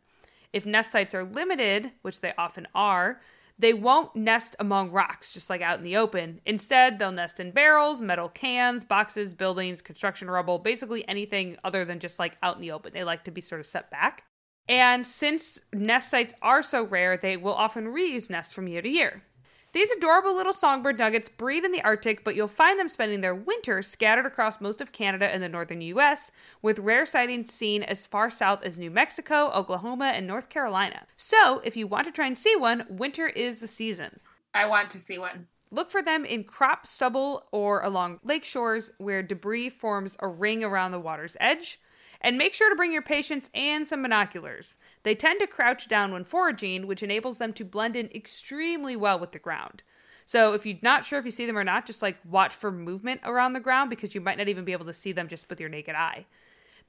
If 0.52 0.66
nest 0.66 0.92
sites 0.92 1.14
are 1.14 1.24
limited, 1.24 1.92
which 2.02 2.22
they 2.22 2.34
often 2.36 2.68
are, 2.74 3.22
they 3.60 3.74
won't 3.74 4.16
nest 4.16 4.56
among 4.60 4.92
rocks, 4.92 5.34
just 5.34 5.50
like 5.50 5.62
out 5.62 5.78
in 5.78 5.84
the 5.84 5.98
open. 5.98 6.42
Instead, 6.46 7.00
they'll 7.00 7.12
nest 7.12 7.40
in 7.40 7.52
barrels, 7.52 8.02
metal 8.02 8.30
cans, 8.30 8.86
boxes, 8.86 9.34
buildings, 9.34 9.82
construction 9.82 10.30
rubble, 10.30 10.60
basically 10.60 11.08
anything 11.08 11.58
other 11.64 11.84
than 11.84 12.00
just 12.00 12.20
like 12.20 12.38
out 12.44 12.56
in 12.56 12.62
the 12.62 12.72
open. 12.72 12.94
They 12.94 13.04
like 13.04 13.24
to 13.24 13.32
be 13.32 13.42
sort 13.42 13.62
of 13.62 13.68
set 13.68 13.90
back. 13.90 14.24
And 14.70 15.06
since 15.06 15.60
nest 15.74 16.12
sites 16.12 16.34
are 16.42 16.62
so 16.62 16.84
rare, 16.84 17.18
they 17.18 17.38
will 17.38 17.54
often 17.54 17.86
reuse 17.86 18.30
nests 18.30 18.54
from 18.54 18.68
year 18.68 18.82
to 18.82 18.90
year. 18.90 19.24
These 19.74 19.92
adorable 19.92 20.36
little 20.36 20.54
songbird 20.54 20.98
nuggets 20.98 21.30
breed 21.30 21.64
in 21.64 21.72
the 21.72 21.84
Arctic, 21.84 22.24
but 22.24 22.36
you'll 22.36 22.48
find 22.48 22.80
them 22.80 22.88
spending 22.88 23.22
their 23.22 23.36
winter 23.36 23.82
scattered 23.82 24.26
across 24.26 24.62
most 24.62 24.82
of 24.82 24.92
Canada 24.92 25.28
and 25.32 25.44
the 25.44 25.50
northern 25.50 25.82
US, 25.82 26.32
with 26.62 26.80
rare 26.80 27.06
sightings 27.06 27.54
seen 27.54 27.84
as 27.84 28.06
far 28.06 28.32
south 28.32 28.64
as 28.64 28.78
New 28.78 28.90
Mexico, 28.90 29.52
Oklahoma, 29.52 30.14
and 30.16 30.26
North 30.26 30.50
Carolina. 30.50 31.06
So, 31.18 31.62
if 31.64 31.76
you 31.76 31.86
want 31.86 32.06
to 32.06 32.12
try 32.12 32.28
and 32.28 32.38
see 32.38 32.56
one, 32.56 32.86
winter 32.90 33.28
is 33.28 33.60
the 33.60 33.68
season. 33.68 34.20
I 34.54 34.66
want 34.66 34.90
to 34.92 35.00
see 35.00 35.18
one. 35.18 35.48
Look 35.70 35.92
for 35.92 36.02
them 36.02 36.24
in 36.24 36.46
crop 36.46 36.88
stubble 36.88 37.48
or 37.52 37.82
along 37.82 38.22
lake 38.24 38.46
shores 38.46 38.90
where 38.98 39.22
debris 39.22 39.70
forms 39.70 40.16
a 40.20 40.28
ring 40.28 40.64
around 40.64 40.92
the 40.92 41.00
water's 41.00 41.36
edge. 41.42 41.80
And 42.22 42.38
make 42.38 42.54
sure 42.54 42.70
to 42.70 42.76
bring 42.76 42.92
your 42.92 43.02
patience 43.02 43.50
and 43.54 43.88
some 43.88 44.02
binoculars. 44.02 44.78
They 45.04 45.16
tend 45.16 45.40
to 45.40 45.48
crouch 45.48 45.88
down 45.88 46.12
when 46.12 46.24
foraging, 46.24 46.88
which 46.88 47.04
enables 47.04 47.38
them 47.38 47.54
to 47.54 47.66
blend 47.66 47.96
in 47.96 48.10
extremely 48.14 48.96
well 48.96 49.20
with 49.20 49.32
the 49.32 49.40
ground. 49.40 49.84
So 50.26 50.54
if 50.54 50.66
you're 50.66 50.78
not 50.82 51.06
sure 51.06 51.20
if 51.20 51.26
you 51.26 51.32
see 51.32 51.46
them 51.46 51.58
or 51.58 51.64
not, 51.64 51.86
just 51.86 52.02
like 52.02 52.18
watch 52.30 52.54
for 52.54 52.72
movement 52.72 53.22
around 53.24 53.54
the 53.54 53.62
ground 53.62 53.90
because 53.90 54.14
you 54.14 54.20
might 54.20 54.38
not 54.38 54.50
even 54.50 54.66
be 54.66 54.74
able 54.74 54.86
to 54.86 54.94
see 54.94 55.14
them 55.14 55.30
just 55.30 55.50
with 55.50 55.60
your 55.60 55.70
naked 55.70 55.96
eye. 55.96 56.26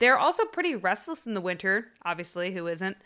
They're 0.00 0.18
also 0.18 0.44
pretty 0.44 0.74
restless 0.74 1.26
in 1.26 1.34
the 1.34 1.40
winter, 1.40 1.88
obviously, 2.04 2.52
who 2.52 2.66
isn't? 2.66 2.96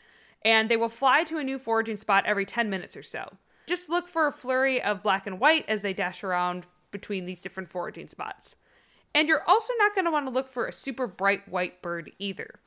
And 0.42 0.68
they 0.68 0.76
will 0.76 0.88
fly 0.88 1.24
to 1.24 1.38
a 1.38 1.44
new 1.44 1.58
foraging 1.58 1.96
spot 1.96 2.24
every 2.26 2.46
10 2.46 2.70
minutes 2.70 2.96
or 2.96 3.02
so. 3.02 3.36
Just 3.66 3.88
look 3.88 4.08
for 4.08 4.26
a 4.26 4.32
flurry 4.32 4.82
of 4.82 5.02
black 5.02 5.26
and 5.26 5.38
white 5.38 5.64
as 5.68 5.82
they 5.82 5.92
dash 5.92 6.24
around 6.24 6.66
between 6.90 7.26
these 7.26 7.42
different 7.42 7.70
foraging 7.70 8.08
spots. 8.08 8.56
And 9.14 9.28
you're 9.28 9.44
also 9.46 9.72
not 9.78 9.94
going 9.94 10.06
to 10.06 10.10
want 10.10 10.26
to 10.26 10.32
look 10.32 10.48
for 10.48 10.66
a 10.66 10.72
super 10.72 11.06
bright 11.06 11.48
white 11.48 11.82
bird 11.82 12.12
either. 12.18 12.60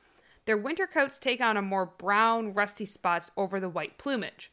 Their 0.44 0.56
winter 0.56 0.86
coats 0.86 1.18
take 1.18 1.40
on 1.40 1.56
a 1.56 1.62
more 1.62 1.86
brown, 1.86 2.54
rusty 2.54 2.86
spots 2.86 3.30
over 3.36 3.58
the 3.58 3.68
white 3.68 3.98
plumage. 3.98 4.52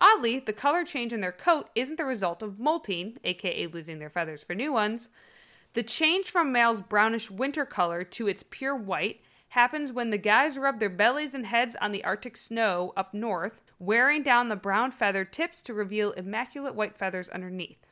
Oddly, 0.00 0.38
the 0.38 0.52
color 0.52 0.84
change 0.84 1.12
in 1.12 1.20
their 1.20 1.32
coat 1.32 1.70
isn't 1.74 1.96
the 1.96 2.04
result 2.04 2.42
of 2.42 2.58
molting, 2.58 3.18
aka 3.24 3.66
losing 3.66 3.98
their 3.98 4.10
feathers 4.10 4.44
for 4.44 4.54
new 4.54 4.72
ones. 4.72 5.08
The 5.72 5.82
change 5.82 6.30
from 6.30 6.52
male's 6.52 6.80
brownish 6.80 7.30
winter 7.30 7.64
color 7.64 8.04
to 8.04 8.28
its 8.28 8.44
pure 8.48 8.76
white 8.76 9.20
happens 9.48 9.92
when 9.92 10.10
the 10.10 10.18
guys 10.18 10.58
rub 10.58 10.78
their 10.78 10.90
bellies 10.90 11.34
and 11.34 11.46
heads 11.46 11.76
on 11.80 11.90
the 11.90 12.04
Arctic 12.04 12.36
snow 12.36 12.92
up 12.96 13.14
north, 13.14 13.62
wearing 13.78 14.22
down 14.22 14.48
the 14.48 14.56
brown 14.56 14.90
feather 14.90 15.24
tips 15.24 15.62
to 15.62 15.74
reveal 15.74 16.12
immaculate 16.12 16.74
white 16.74 16.96
feathers 16.96 17.28
underneath. 17.28 17.83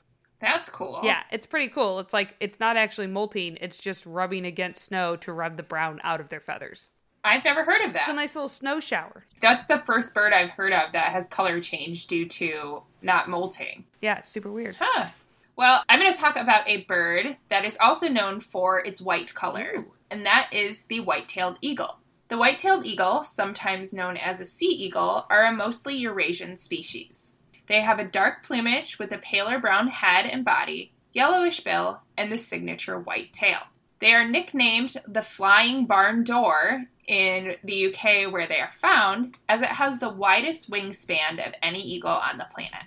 That's 0.43 0.69
cool. 0.69 1.01
Yeah, 1.05 1.23
it's 1.31 1.47
pretty 1.47 1.69
cool. 1.69 2.01
It's 2.01 2.13
like 2.13 2.37
it's 2.41 2.59
not 2.59 2.77
actually 2.77 3.07
molting, 3.07 3.57
it's 3.61 3.79
just 3.79 4.05
rubbing 4.05 4.45
against 4.45 4.85
snow 4.85 5.17
to 5.17 5.33
rub 5.33 5.57
the 5.57 5.63
brown 5.63 6.01
out 6.03 6.21
of 6.21 6.29
their 6.29 6.41
feathers. 6.41 6.91
I've 7.25 7.45
never 7.45 7.63
heard 7.63 7.81
of 7.83 7.93
that. 7.93 8.03
It's 8.03 8.13
a 8.13 8.17
nice 8.17 8.35
little 8.35 8.49
snow 8.49 8.81
shower. 8.81 9.25
That's 9.41 9.67
the 9.67 9.79
first 9.79 10.13
bird 10.13 10.33
I've 10.33 10.51
heard 10.51 10.73
of 10.73 10.91
that 10.93 11.13
has 11.13 11.29
color 11.29 11.61
change 11.61 12.09
due 12.09 12.27
to 12.27 12.83
not 13.01 13.31
molting. 13.31 13.85
Yeah, 14.01 14.19
it's 14.19 14.31
super 14.31 14.51
weird. 14.51 14.77
Huh. 14.81 15.11
Well, 15.55 15.85
I'm 15.89 16.01
going 16.01 16.11
to 16.11 16.19
talk 16.19 16.37
about 16.37 16.69
a 16.69 16.83
bird 16.85 17.37
that 17.49 17.65
is 17.65 17.79
also 17.81 18.09
known 18.09 18.41
for 18.41 18.81
its 18.81 19.01
white 19.01 19.33
color, 19.35 19.85
and 20.11 20.27
that 20.27 20.49
is 20.53 20.87
the 20.87 20.99
white 21.01 21.29
tailed 21.29 21.59
eagle. 21.61 21.99
The 22.27 22.39
white 22.39 22.59
tailed 22.59 22.87
eagle, 22.87 23.23
sometimes 23.23 23.95
known 23.95 24.17
as 24.17 24.41
a 24.41 24.47
sea 24.47 24.67
eagle, 24.67 25.27
are 25.31 25.45
a 25.45 25.53
mostly 25.53 25.95
Eurasian 25.95 26.57
species. 26.57 27.37
They 27.73 27.81
have 27.81 27.99
a 27.99 28.05
dark 28.05 28.43
plumage 28.43 28.99
with 28.99 29.13
a 29.13 29.17
paler 29.17 29.59
brown 29.59 29.89
head 29.89 30.27
and 30.27 30.45
body, 30.45 30.93
yellowish 31.13 31.61
bill, 31.61 32.03
and 32.19 32.31
the 32.31 32.37
signature 32.37 33.01
white 33.01 33.33
tail. 33.33 33.61
They 33.99 34.13
are 34.13 34.29
nicknamed 34.29 34.99
the 35.09 35.23
Flying 35.23 35.87
Barn 35.87 36.23
Door 36.23 36.85
in 37.07 37.55
the 37.65 37.87
UK 37.87 38.31
where 38.31 38.47
they 38.47 38.61
are 38.61 38.69
found, 38.69 39.39
as 39.49 39.63
it 39.63 39.71
has 39.71 39.97
the 39.97 40.11
widest 40.11 40.71
wingspan 40.71 41.47
of 41.49 41.55
any 41.63 41.81
eagle 41.81 42.11
on 42.11 42.37
the 42.37 42.47
planet. 42.55 42.85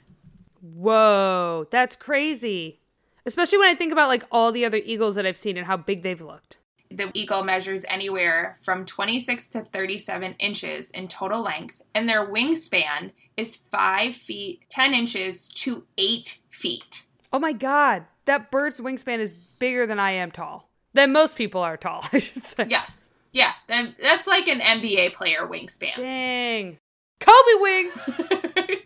Whoa, 0.62 1.66
that's 1.72 1.96
crazy. 1.96 2.80
Especially 3.26 3.58
when 3.58 3.70
I 3.70 3.74
think 3.74 3.92
about 3.92 4.10
like 4.10 4.26
all 4.32 4.52
the 4.52 4.66
other 4.66 4.82
eagles 4.86 5.16
that 5.16 5.26
I've 5.26 5.36
seen 5.36 5.58
and 5.58 5.66
how 5.66 5.78
big 5.78 6.04
they've 6.04 6.22
looked. 6.22 6.60
The 6.92 7.10
eagle 7.16 7.44
measures 7.44 7.86
anywhere 7.90 8.58
from 8.62 8.86
26 8.86 9.50
to 9.50 9.62
37 9.62 10.36
inches 10.38 10.92
in 10.92 11.08
total 11.08 11.42
length, 11.42 11.82
and 11.96 12.08
their 12.08 12.28
wingspan 12.28 13.12
is 13.38 13.56
5 13.56 14.16
feet 14.16 14.66
10 14.70 14.94
inches 14.94 15.50
to 15.50 15.86
8 15.98 16.40
feet. 16.50 17.06
Oh 17.34 17.40
my 17.40 17.54
god, 17.54 18.06
that 18.26 18.52
bird's 18.52 18.80
wingspan 18.80 19.20
is 19.20 19.34
bigger 19.34 19.86
than 19.86 20.00
I 20.00 20.12
am 20.12 20.32
tall. 20.32 20.70
Than 20.94 21.12
most 21.12 21.38
people 21.38 21.62
are 21.62 21.78
tall, 21.78 22.06
I 22.14 22.20
should 22.20 22.44
say. 22.44 22.66
Yes. 22.70 23.14
Yeah, 23.34 23.52
then 23.68 23.96
that's 24.02 24.28
like 24.28 24.48
an 24.48 24.62
NBA 24.62 25.14
player 25.14 25.46
wingspan. 25.46 25.96
Dang. 25.96 26.78
Kobe 27.20 27.62
wings! 27.62 28.10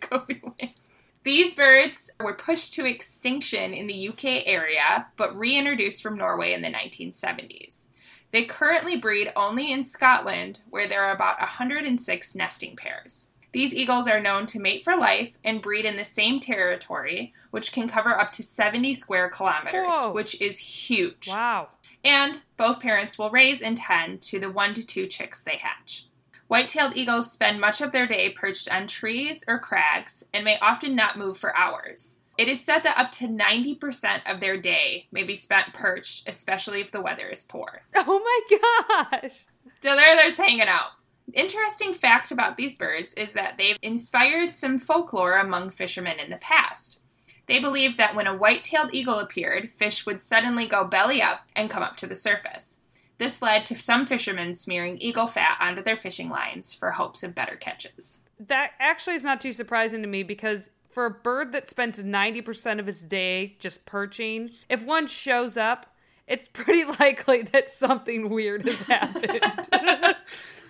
Kobe 0.00 0.40
wings. 0.42 0.90
These 1.22 1.54
birds 1.54 2.10
were 2.18 2.34
pushed 2.34 2.74
to 2.74 2.86
extinction 2.86 3.72
in 3.72 3.86
the 3.86 4.08
UK 4.08 4.46
area, 4.46 5.06
but 5.16 5.36
reintroduced 5.36 6.02
from 6.02 6.16
Norway 6.16 6.52
in 6.52 6.62
the 6.62 6.70
1970s. 6.70 7.90
They 8.30 8.44
currently 8.44 8.96
breed 8.96 9.30
only 9.36 9.70
in 9.70 9.82
Scotland, 9.82 10.60
where 10.70 10.88
there 10.88 11.04
are 11.04 11.14
about 11.14 11.38
106 11.40 12.34
nesting 12.34 12.76
pairs. 12.76 13.30
These 13.52 13.74
eagles 13.74 14.06
are 14.06 14.20
known 14.20 14.46
to 14.46 14.60
mate 14.60 14.84
for 14.84 14.96
life 14.96 15.36
and 15.44 15.60
breed 15.60 15.84
in 15.84 15.96
the 15.96 16.04
same 16.04 16.38
territory, 16.40 17.32
which 17.50 17.72
can 17.72 17.88
cover 17.88 18.18
up 18.18 18.30
to 18.32 18.42
70 18.42 18.94
square 18.94 19.28
kilometers, 19.28 19.92
Whoa. 19.92 20.12
which 20.12 20.40
is 20.40 20.58
huge. 20.58 21.28
Wow. 21.28 21.68
And 22.04 22.40
both 22.56 22.80
parents 22.80 23.18
will 23.18 23.30
raise 23.30 23.60
and 23.60 23.76
tend 23.76 24.22
to 24.22 24.38
the 24.38 24.50
one 24.50 24.74
to 24.74 24.86
two 24.86 25.06
chicks 25.06 25.42
they 25.42 25.56
hatch. 25.56 26.06
White 26.46 26.68
tailed 26.68 26.96
eagles 26.96 27.30
spend 27.30 27.60
much 27.60 27.80
of 27.80 27.92
their 27.92 28.06
day 28.06 28.30
perched 28.30 28.72
on 28.72 28.86
trees 28.86 29.44
or 29.46 29.58
crags 29.58 30.24
and 30.34 30.44
may 30.44 30.58
often 30.58 30.96
not 30.96 31.18
move 31.18 31.36
for 31.36 31.56
hours. 31.56 32.20
It 32.38 32.48
is 32.48 32.60
said 32.64 32.80
that 32.80 32.98
up 32.98 33.10
to 33.12 33.28
90% 33.28 34.22
of 34.26 34.40
their 34.40 34.56
day 34.56 35.06
may 35.12 35.22
be 35.22 35.34
spent 35.34 35.74
perched, 35.74 36.26
especially 36.28 36.80
if 36.80 36.90
the 36.90 37.02
weather 37.02 37.28
is 37.28 37.44
poor. 37.44 37.82
Oh 37.94 38.18
my 38.50 39.10
gosh. 39.22 39.44
So 39.82 39.94
they're, 39.94 40.16
they're 40.16 40.24
just 40.24 40.38
hanging 40.38 40.62
out. 40.62 40.90
Interesting 41.34 41.92
fact 41.92 42.30
about 42.30 42.56
these 42.56 42.74
birds 42.74 43.14
is 43.14 43.32
that 43.32 43.56
they've 43.58 43.78
inspired 43.82 44.52
some 44.52 44.78
folklore 44.78 45.38
among 45.38 45.70
fishermen 45.70 46.18
in 46.18 46.30
the 46.30 46.36
past. 46.36 47.00
They 47.46 47.58
believed 47.58 47.98
that 47.98 48.14
when 48.14 48.26
a 48.26 48.36
white 48.36 48.62
tailed 48.62 48.94
eagle 48.94 49.18
appeared, 49.18 49.72
fish 49.72 50.06
would 50.06 50.22
suddenly 50.22 50.66
go 50.66 50.84
belly 50.84 51.20
up 51.20 51.40
and 51.56 51.68
come 51.68 51.82
up 51.82 51.96
to 51.96 52.06
the 52.06 52.14
surface. 52.14 52.80
This 53.18 53.42
led 53.42 53.66
to 53.66 53.74
some 53.74 54.06
fishermen 54.06 54.54
smearing 54.54 54.96
eagle 54.98 55.26
fat 55.26 55.58
onto 55.60 55.82
their 55.82 55.96
fishing 55.96 56.30
lines 56.30 56.72
for 56.72 56.92
hopes 56.92 57.22
of 57.22 57.34
better 57.34 57.56
catches. 57.56 58.20
That 58.38 58.70
actually 58.78 59.16
is 59.16 59.24
not 59.24 59.40
too 59.40 59.52
surprising 59.52 60.00
to 60.02 60.08
me 60.08 60.22
because 60.22 60.70
for 60.88 61.06
a 61.06 61.10
bird 61.10 61.52
that 61.52 61.68
spends 61.68 61.98
90% 61.98 62.78
of 62.78 62.88
its 62.88 63.02
day 63.02 63.56
just 63.58 63.84
perching, 63.84 64.50
if 64.68 64.84
one 64.84 65.06
shows 65.06 65.56
up, 65.56 65.94
it's 66.26 66.48
pretty 66.48 66.84
likely 67.00 67.42
that 67.42 67.70
something 67.70 68.30
weird 68.30 68.66
has 68.66 68.86
happened. 68.86 69.44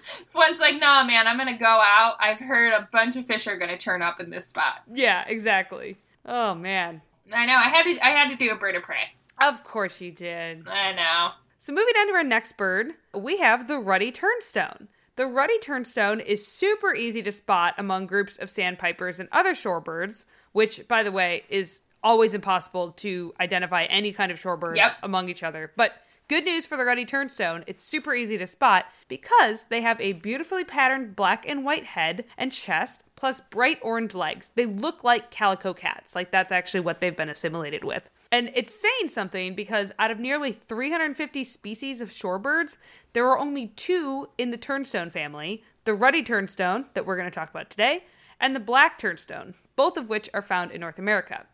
One's 0.34 0.60
like, 0.60 0.80
nah, 0.80 1.04
man, 1.04 1.26
I'm 1.26 1.36
gonna 1.38 1.56
go 1.58 1.66
out. 1.66 2.16
I've 2.20 2.40
heard 2.40 2.72
a 2.72 2.88
bunch 2.92 3.16
of 3.16 3.26
fish 3.26 3.46
are 3.46 3.56
gonna 3.56 3.76
turn 3.76 4.02
up 4.02 4.20
in 4.20 4.30
this 4.30 4.46
spot. 4.46 4.82
yeah, 4.92 5.24
exactly. 5.26 5.98
Oh 6.26 6.54
man. 6.54 7.02
I 7.34 7.46
know. 7.46 7.54
I 7.54 7.68
had 7.68 7.84
to. 7.84 8.04
I 8.04 8.10
had 8.10 8.28
to 8.30 8.36
do 8.36 8.50
a 8.52 8.56
bird 8.56 8.74
of 8.76 8.82
prey. 8.82 9.14
Of 9.40 9.62
course 9.64 10.00
you 10.00 10.10
did. 10.10 10.66
I 10.68 10.92
know. 10.92 11.30
So 11.58 11.72
moving 11.72 11.94
on 11.98 12.08
to 12.08 12.14
our 12.14 12.24
next 12.24 12.56
bird, 12.56 12.92
we 13.14 13.38
have 13.38 13.68
the 13.68 13.78
ruddy 13.78 14.10
turnstone. 14.10 14.88
The 15.16 15.26
ruddy 15.26 15.58
turnstone 15.58 16.24
is 16.24 16.46
super 16.46 16.94
easy 16.94 17.22
to 17.22 17.30
spot 17.32 17.74
among 17.78 18.06
groups 18.06 18.36
of 18.36 18.48
sandpipers 18.50 19.20
and 19.20 19.28
other 19.30 19.52
shorebirds, 19.52 20.24
which, 20.52 20.88
by 20.88 21.02
the 21.02 21.12
way, 21.12 21.44
is 21.50 21.80
always 22.02 22.32
impossible 22.32 22.92
to 22.92 23.34
identify 23.38 23.84
any 23.84 24.12
kind 24.12 24.32
of 24.32 24.40
shorebirds 24.40 24.76
Yep. 24.76 24.92
among 25.02 25.28
each 25.28 25.42
other. 25.42 25.70
But 25.76 25.92
good 26.30 26.44
news 26.44 26.64
for 26.64 26.76
the 26.76 26.84
ruddy 26.84 27.04
turnstone, 27.04 27.64
it's 27.66 27.84
super 27.84 28.14
easy 28.14 28.38
to 28.38 28.46
spot 28.46 28.86
because 29.08 29.64
they 29.64 29.80
have 29.80 30.00
a 30.00 30.12
beautifully 30.12 30.62
patterned 30.62 31.16
black 31.16 31.44
and 31.44 31.64
white 31.64 31.86
head 31.86 32.24
and 32.38 32.52
chest, 32.52 33.02
plus 33.16 33.40
bright 33.50 33.80
orange 33.82 34.14
legs. 34.14 34.52
They 34.54 34.64
look 34.64 35.02
like 35.02 35.32
calico 35.32 35.74
cats, 35.74 36.14
like 36.14 36.30
that's 36.30 36.52
actually 36.52 36.80
what 36.80 37.00
they've 37.00 37.16
been 37.16 37.28
assimilated 37.28 37.82
with. 37.82 38.10
And 38.30 38.52
it's 38.54 38.80
saying 38.80 39.08
something 39.08 39.56
because 39.56 39.90
out 39.98 40.12
of 40.12 40.20
nearly 40.20 40.52
350 40.52 41.42
species 41.42 42.00
of 42.00 42.10
shorebirds, 42.10 42.76
there 43.12 43.26
are 43.28 43.36
only 43.36 43.66
two 43.66 44.28
in 44.38 44.52
the 44.52 44.58
turnstone 44.58 45.10
family 45.10 45.64
the 45.82 45.94
ruddy 45.94 46.22
turnstone, 46.22 46.84
that 46.94 47.06
we're 47.06 47.16
going 47.16 47.28
to 47.28 47.34
talk 47.34 47.50
about 47.50 47.70
today, 47.70 48.04
and 48.38 48.54
the 48.54 48.60
black 48.60 49.00
turnstone, 49.00 49.54
both 49.74 49.96
of 49.96 50.08
which 50.08 50.30
are 50.32 50.42
found 50.42 50.70
in 50.70 50.80
North 50.80 50.98
America. 51.00 51.46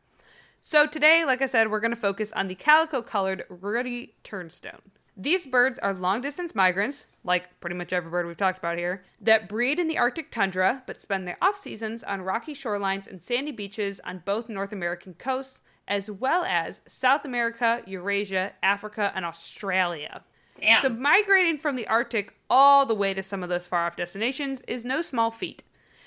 So 0.68 0.85
today, 0.85 1.24
like 1.24 1.42
I 1.42 1.46
said, 1.46 1.70
we're 1.70 1.79
going 1.79 1.92
to 1.92 1.96
focus 1.96 2.33
on 2.33 2.48
the 2.48 2.57
calico 2.57 3.00
colored 3.00 3.44
ruddy 3.48 4.14
turnstone. 4.24 4.81
These 5.16 5.46
birds 5.46 5.79
are 5.79 5.94
long 5.94 6.20
distance 6.20 6.57
migrants, 6.57 7.07
like 7.22 7.61
pretty 7.61 7.76
much 7.76 7.92
every 7.92 8.11
bird 8.11 8.26
we've 8.26 8.37
talked 8.37 8.59
about 8.59 8.76
here, 8.76 9.05
that 9.20 9.48
breed 9.48 9.79
in 9.79 9.87
the 9.87 9.96
Arctic 9.96 10.33
tundra 10.33 10.83
but 10.85 11.00
spend 11.00 11.24
their 11.24 11.37
off 11.40 11.57
seasons 11.57 12.02
on 12.02 12.22
rocky 12.22 12.52
shorelines 12.52 13.07
and 13.07 13.22
sandy 13.22 13.52
beaches 13.52 14.00
on 14.02 14.22
both 14.24 14.48
North 14.48 14.72
American 14.72 15.14
coasts, 15.14 15.61
as 15.87 16.11
well 16.11 16.42
as 16.42 16.83
South 16.88 17.24
America, 17.24 17.83
Eurasia, 17.87 18.55
Africa, 18.61 19.12
and 19.14 19.24
Australia. 19.24 20.24
Damn. 20.57 20.83
So 20.83 20.88
migrating 20.88 21.59
from 21.59 21.76
the 21.76 21.87
Arctic 21.87 22.35
all 22.50 22.85
the 22.85 22.92
way 22.92 23.14
to 23.14 23.22
some 23.22 23.44
of 23.44 23.48
those 23.48 23.68
far 23.68 23.87
off 23.87 23.94
destinations 23.94 24.62
is 24.66 24.85
no 24.85 25.00
small 25.00 25.31
feat. 25.31 25.62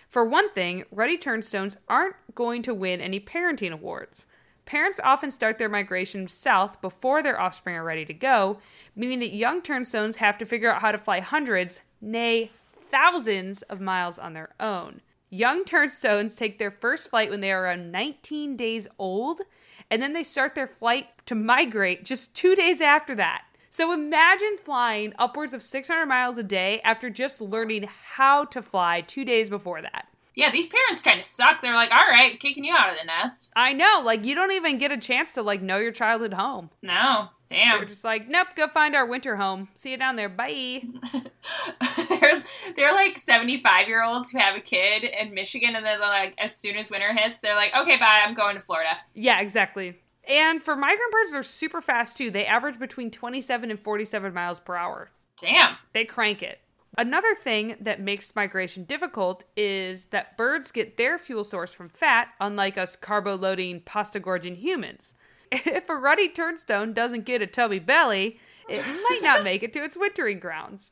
For 0.09 0.25
one 0.25 0.51
thing, 0.51 0.83
ruddy 0.91 1.17
turnstones 1.17 1.77
aren't 1.87 2.15
going 2.35 2.61
to 2.63 2.73
win 2.73 2.99
any 2.99 3.21
parenting 3.21 3.71
awards. 3.71 4.25
Parents 4.69 4.99
often 5.03 5.31
start 5.31 5.57
their 5.57 5.67
migration 5.67 6.27
south 6.27 6.79
before 6.79 7.23
their 7.23 7.41
offspring 7.41 7.75
are 7.75 7.83
ready 7.83 8.05
to 8.05 8.13
go, 8.13 8.59
meaning 8.95 9.17
that 9.17 9.33
young 9.33 9.63
turnstones 9.63 10.17
have 10.17 10.37
to 10.37 10.45
figure 10.45 10.71
out 10.71 10.83
how 10.83 10.91
to 10.91 10.97
fly 10.99 11.21
hundreds, 11.21 11.81
nay, 11.99 12.51
thousands 12.91 13.63
of 13.63 13.81
miles 13.81 14.19
on 14.19 14.33
their 14.33 14.53
own. 14.59 15.01
Young 15.31 15.65
turnstones 15.65 16.35
take 16.35 16.59
their 16.59 16.69
first 16.69 17.09
flight 17.09 17.31
when 17.31 17.41
they 17.41 17.51
are 17.51 17.63
around 17.63 17.91
19 17.91 18.55
days 18.55 18.87
old, 18.99 19.41
and 19.89 20.03
then 20.03 20.13
they 20.13 20.23
start 20.23 20.53
their 20.53 20.67
flight 20.67 21.07
to 21.25 21.33
migrate 21.33 22.05
just 22.05 22.35
two 22.35 22.55
days 22.55 22.79
after 22.79 23.15
that. 23.15 23.45
So 23.71 23.91
imagine 23.91 24.57
flying 24.61 25.13
upwards 25.17 25.55
of 25.55 25.63
600 25.63 26.05
miles 26.05 26.37
a 26.37 26.43
day 26.43 26.79
after 26.81 27.09
just 27.09 27.41
learning 27.41 27.89
how 27.89 28.45
to 28.45 28.61
fly 28.61 29.01
two 29.01 29.25
days 29.25 29.49
before 29.49 29.81
that. 29.81 30.05
Yeah, 30.35 30.51
these 30.51 30.67
parents 30.67 31.01
kind 31.01 31.19
of 31.19 31.25
suck. 31.25 31.61
They're 31.61 31.73
like, 31.73 31.91
all 31.91 32.07
right, 32.07 32.39
kicking 32.39 32.63
you 32.63 32.75
out 32.75 32.91
of 32.91 32.97
the 32.99 33.05
nest. 33.05 33.51
I 33.55 33.73
know, 33.73 34.01
like 34.03 34.25
you 34.25 34.35
don't 34.35 34.51
even 34.51 34.77
get 34.77 34.91
a 34.91 34.97
chance 34.97 35.33
to 35.33 35.41
like 35.41 35.61
know 35.61 35.77
your 35.77 35.91
childhood 35.91 36.33
home. 36.33 36.69
No, 36.81 37.29
Damn. 37.49 37.79
They're 37.79 37.87
just 37.87 38.03
like, 38.03 38.29
nope, 38.29 38.49
go 38.55 38.67
find 38.67 38.95
our 38.95 39.07
winter 39.07 39.35
home. 39.35 39.69
See 39.73 39.89
you 39.89 39.97
down 39.97 40.15
there. 40.15 40.29
Bye. 40.29 40.83
they're 42.09 42.41
they're 42.75 42.93
like 42.93 43.17
seventy 43.17 43.59
five 43.61 43.87
year 43.87 44.03
olds 44.03 44.29
who 44.29 44.37
have 44.37 44.55
a 44.55 44.59
kid 44.59 45.03
in 45.03 45.33
Michigan, 45.33 45.75
and 45.75 45.83
then 45.83 45.99
they're 45.99 46.07
like, 46.07 46.35
as 46.37 46.55
soon 46.55 46.77
as 46.77 46.91
winter 46.91 47.11
hits, 47.11 47.39
they're 47.39 47.55
like, 47.55 47.75
okay, 47.75 47.97
bye, 47.97 48.23
I'm 48.23 48.35
going 48.35 48.55
to 48.55 48.61
Florida. 48.61 48.91
Yeah, 49.15 49.41
exactly. 49.41 49.99
And 50.29 50.61
for 50.61 50.75
migrant 50.75 51.11
birds, 51.11 51.31
they're 51.31 51.41
super 51.41 51.81
fast 51.81 52.17
too. 52.17 52.29
They 52.29 52.45
average 52.45 52.77
between 52.77 53.09
27 53.09 53.71
and 53.71 53.79
47 53.79 54.31
miles 54.31 54.59
per 54.59 54.75
hour. 54.75 55.09
Damn. 55.41 55.77
They 55.93 56.05
crank 56.05 56.43
it. 56.43 56.59
Another 56.97 57.35
thing 57.35 57.75
that 57.79 58.01
makes 58.01 58.35
migration 58.35 58.83
difficult 58.83 59.43
is 59.55 60.05
that 60.05 60.35
birds 60.37 60.71
get 60.71 60.97
their 60.97 61.17
fuel 61.17 61.43
source 61.43 61.73
from 61.73 61.87
fat, 61.89 62.29
unlike 62.39 62.77
us 62.77 62.95
carbo 62.95 63.35
loading, 63.35 63.81
pasta 63.81 64.19
gorging 64.19 64.55
humans. 64.55 65.15
If 65.51 65.89
a 65.89 65.95
ruddy 65.95 66.29
turnstone 66.29 66.93
doesn't 66.93 67.25
get 67.25 67.41
a 67.41 67.47
tubby 67.47 67.79
belly, 67.79 68.39
it 68.67 68.85
might 69.09 69.21
not 69.23 69.43
make 69.43 69.63
it 69.63 69.73
to 69.73 69.83
its 69.83 69.97
wintering 69.97 70.39
grounds. 70.39 70.91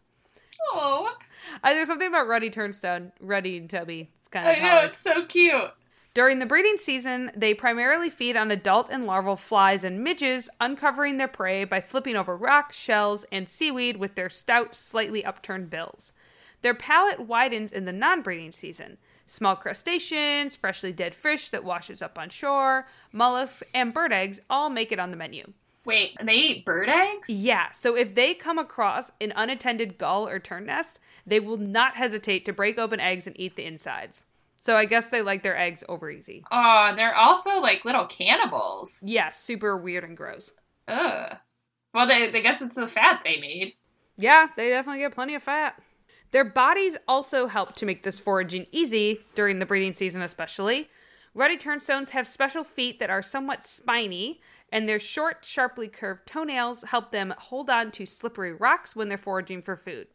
Oh, 0.73 1.15
Uh, 1.63 1.69
there's 1.73 1.87
something 1.87 2.07
about 2.07 2.27
ruddy 2.27 2.49
turnstone, 2.49 3.11
ruddy 3.19 3.57
and 3.57 3.69
tubby. 3.69 4.09
It's 4.19 4.29
kind 4.29 4.47
of 4.47 4.55
I 4.55 4.59
know 4.59 4.79
it's 4.79 4.97
so 4.97 5.25
cute. 5.25 5.71
During 6.17 6.39
the 6.39 6.47
breeding 6.47 6.79
season, 6.79 7.29
they 7.35 7.53
primarily 7.53 8.09
feed 8.09 8.35
on 8.35 8.49
adult 8.49 8.89
and 8.89 9.05
larval 9.05 9.35
flies 9.35 9.83
and 9.83 10.03
midges, 10.03 10.49
uncovering 10.59 11.17
their 11.17 11.27
prey 11.27 11.63
by 11.63 11.79
flipping 11.79 12.15
over 12.15 12.35
rocks, 12.35 12.75
shells, 12.75 13.23
and 13.31 13.47
seaweed 13.47 13.97
with 13.97 14.15
their 14.15 14.27
stout, 14.27 14.73
slightly 14.73 15.23
upturned 15.23 15.69
bills. 15.69 16.13
Their 16.63 16.73
palate 16.73 17.19
widens 17.19 17.71
in 17.71 17.85
the 17.85 17.93
non 17.93 18.23
breeding 18.23 18.51
season. 18.51 18.97
Small 19.27 19.55
crustaceans, 19.55 20.55
freshly 20.55 20.91
dead 20.91 21.13
fish 21.13 21.49
that 21.49 21.63
washes 21.63 22.01
up 22.01 22.17
on 22.17 22.29
shore, 22.29 22.87
mollusks, 23.11 23.61
and 23.71 23.93
bird 23.93 24.11
eggs 24.11 24.39
all 24.49 24.71
make 24.71 24.91
it 24.91 24.99
on 24.99 25.11
the 25.11 25.17
menu. 25.17 25.53
Wait, 25.85 26.17
they 26.19 26.33
eat 26.33 26.65
bird 26.65 26.89
eggs? 26.89 27.29
Yeah, 27.29 27.69
so 27.73 27.95
if 27.95 28.15
they 28.15 28.33
come 28.33 28.57
across 28.57 29.11
an 29.21 29.33
unattended 29.35 29.99
gull 29.99 30.27
or 30.27 30.39
tern 30.39 30.65
nest, 30.65 30.97
they 31.27 31.39
will 31.39 31.57
not 31.57 31.95
hesitate 31.95 32.43
to 32.45 32.53
break 32.53 32.79
open 32.79 32.99
eggs 32.99 33.27
and 33.27 33.39
eat 33.39 33.55
the 33.55 33.65
insides. 33.65 34.25
So 34.59 34.75
I 34.75 34.85
guess 34.85 35.09
they 35.09 35.21
like 35.21 35.43
their 35.43 35.57
eggs 35.57 35.83
over 35.87 36.09
easy. 36.09 36.43
Oh, 36.51 36.93
they're 36.95 37.15
also 37.15 37.61
like 37.61 37.85
little 37.85 38.05
cannibals. 38.05 39.03
Yeah, 39.05 39.29
super 39.29 39.77
weird 39.77 40.03
and 40.03 40.17
gross. 40.17 40.51
Ugh. 40.87 41.37
Well, 41.93 42.07
they, 42.07 42.29
they 42.31 42.41
guess 42.41 42.61
it's 42.61 42.75
the 42.75 42.87
fat 42.87 43.21
they 43.23 43.39
need. 43.39 43.75
Yeah, 44.17 44.47
they 44.55 44.69
definitely 44.69 44.99
get 44.99 45.13
plenty 45.13 45.35
of 45.35 45.43
fat. 45.43 45.81
Their 46.31 46.43
bodies 46.43 46.97
also 47.07 47.47
help 47.47 47.73
to 47.75 47.85
make 47.85 48.03
this 48.03 48.19
foraging 48.19 48.67
easy 48.71 49.21
during 49.35 49.59
the 49.59 49.65
breeding 49.65 49.95
season, 49.95 50.21
especially. 50.21 50.89
Ruddy 51.33 51.57
turnstones 51.57 52.09
have 52.09 52.27
special 52.27 52.63
feet 52.63 52.99
that 52.99 53.09
are 53.09 53.21
somewhat 53.21 53.65
spiny, 53.65 54.41
and 54.71 54.89
their 54.89 54.99
short, 54.99 55.45
sharply 55.45 55.87
curved 55.87 56.27
toenails 56.27 56.83
help 56.83 57.11
them 57.11 57.33
hold 57.37 57.69
on 57.69 57.91
to 57.91 58.05
slippery 58.05 58.53
rocks 58.53 58.95
when 58.95 59.07
they're 59.07 59.17
foraging 59.17 59.61
for 59.61 59.77
food. 59.77 60.07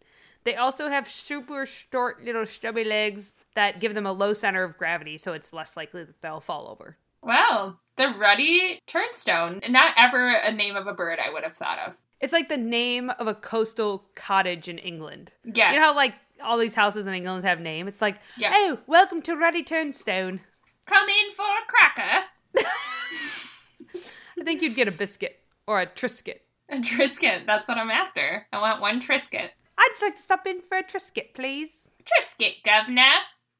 They 0.44 0.56
also 0.56 0.88
have 0.88 1.08
super 1.08 1.66
short 1.66 2.22
little 2.24 2.46
stubby 2.46 2.84
legs 2.84 3.32
that 3.54 3.80
give 3.80 3.94
them 3.94 4.06
a 4.06 4.12
low 4.12 4.32
center 4.32 4.64
of 4.64 4.76
gravity, 4.76 5.18
so 5.18 5.32
it's 5.32 5.52
less 5.52 5.76
likely 5.76 6.04
that 6.04 6.20
they'll 6.22 6.40
fall 6.40 6.68
over. 6.68 6.96
Wow, 7.22 7.76
the 7.96 8.08
ruddy 8.08 8.80
turnstone. 8.88 9.68
Not 9.70 9.94
ever 9.96 10.28
a 10.30 10.50
name 10.50 10.74
of 10.74 10.86
a 10.88 10.92
bird 10.92 11.18
I 11.24 11.32
would 11.32 11.44
have 11.44 11.54
thought 11.56 11.78
of. 11.86 11.98
It's 12.20 12.32
like 12.32 12.48
the 12.48 12.56
name 12.56 13.10
of 13.10 13.26
a 13.28 13.34
coastal 13.34 14.06
cottage 14.14 14.68
in 14.68 14.78
England. 14.78 15.32
Yes. 15.44 15.74
You 15.74 15.80
know 15.80 15.86
how 15.88 15.96
like 15.96 16.14
all 16.42 16.58
these 16.58 16.74
houses 16.74 17.06
in 17.06 17.14
England 17.14 17.44
have 17.44 17.60
name? 17.60 17.86
It's 17.86 18.02
like, 18.02 18.18
Yeah. 18.36 18.50
oh, 18.54 18.78
welcome 18.86 19.22
to 19.22 19.36
Ruddy 19.36 19.62
Turnstone. 19.62 20.40
Come 20.86 21.08
in 21.08 21.32
for 21.32 21.42
a 21.44 21.66
cracker. 21.68 22.24
I 24.40 24.44
think 24.44 24.62
you'd 24.62 24.74
get 24.74 24.88
a 24.88 24.92
biscuit 24.92 25.38
or 25.66 25.80
a 25.80 25.86
Triscuit. 25.86 26.40
A 26.68 26.76
Triscuit. 26.78 27.46
That's 27.46 27.68
what 27.68 27.78
I'm 27.78 27.90
after. 27.90 28.46
I 28.52 28.60
want 28.60 28.80
one 28.80 29.00
Triscuit. 29.00 29.50
I'd 29.78 29.88
just 29.90 30.02
like 30.02 30.16
to 30.16 30.22
stop 30.22 30.46
in 30.46 30.60
for 30.60 30.78
a 30.78 30.82
Triscuit, 30.82 31.34
please. 31.34 31.88
Triscuit, 32.04 32.62
governor. 32.64 33.02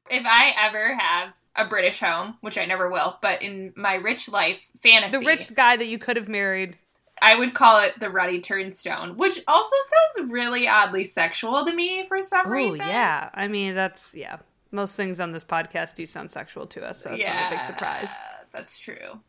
If 0.09 0.23
I 0.25 0.53
ever 0.57 0.95
have 0.95 1.33
a 1.55 1.65
British 1.67 1.99
home, 1.99 2.37
which 2.41 2.57
I 2.57 2.65
never 2.65 2.89
will, 2.89 3.17
but 3.21 3.41
in 3.41 3.73
my 3.75 3.95
rich 3.95 4.29
life 4.29 4.69
fantasy, 4.81 5.17
The 5.17 5.25
rich 5.25 5.53
guy 5.55 5.75
that 5.77 5.85
you 5.87 5.97
could 5.97 6.17
have 6.17 6.27
married. 6.29 6.77
I 7.21 7.35
would 7.35 7.53
call 7.53 7.79
it 7.81 7.99
the 7.99 8.09
Ruddy 8.09 8.41
Turnstone, 8.41 9.15
which 9.17 9.39
also 9.47 9.75
sounds 10.15 10.31
really 10.31 10.67
oddly 10.67 11.03
sexual 11.03 11.63
to 11.65 11.73
me 11.73 12.05
for 12.07 12.21
some 12.21 12.47
Oh, 12.47 12.51
reason. 12.51 12.87
yeah. 12.87 13.29
I 13.33 13.47
mean, 13.47 13.75
that's, 13.75 14.13
yeah. 14.13 14.37
Most 14.71 14.95
things 14.95 15.19
on 15.19 15.31
this 15.31 15.43
podcast 15.43 15.93
do 15.95 16.05
sound 16.07 16.31
sexual 16.31 16.65
to 16.67 16.83
us, 16.83 17.01
so 17.03 17.11
it's 17.11 17.23
not 17.25 17.51
a 17.51 17.55
big 17.55 17.61
surprise. 17.61 18.09
That's 18.51 18.79
true. 18.79 19.21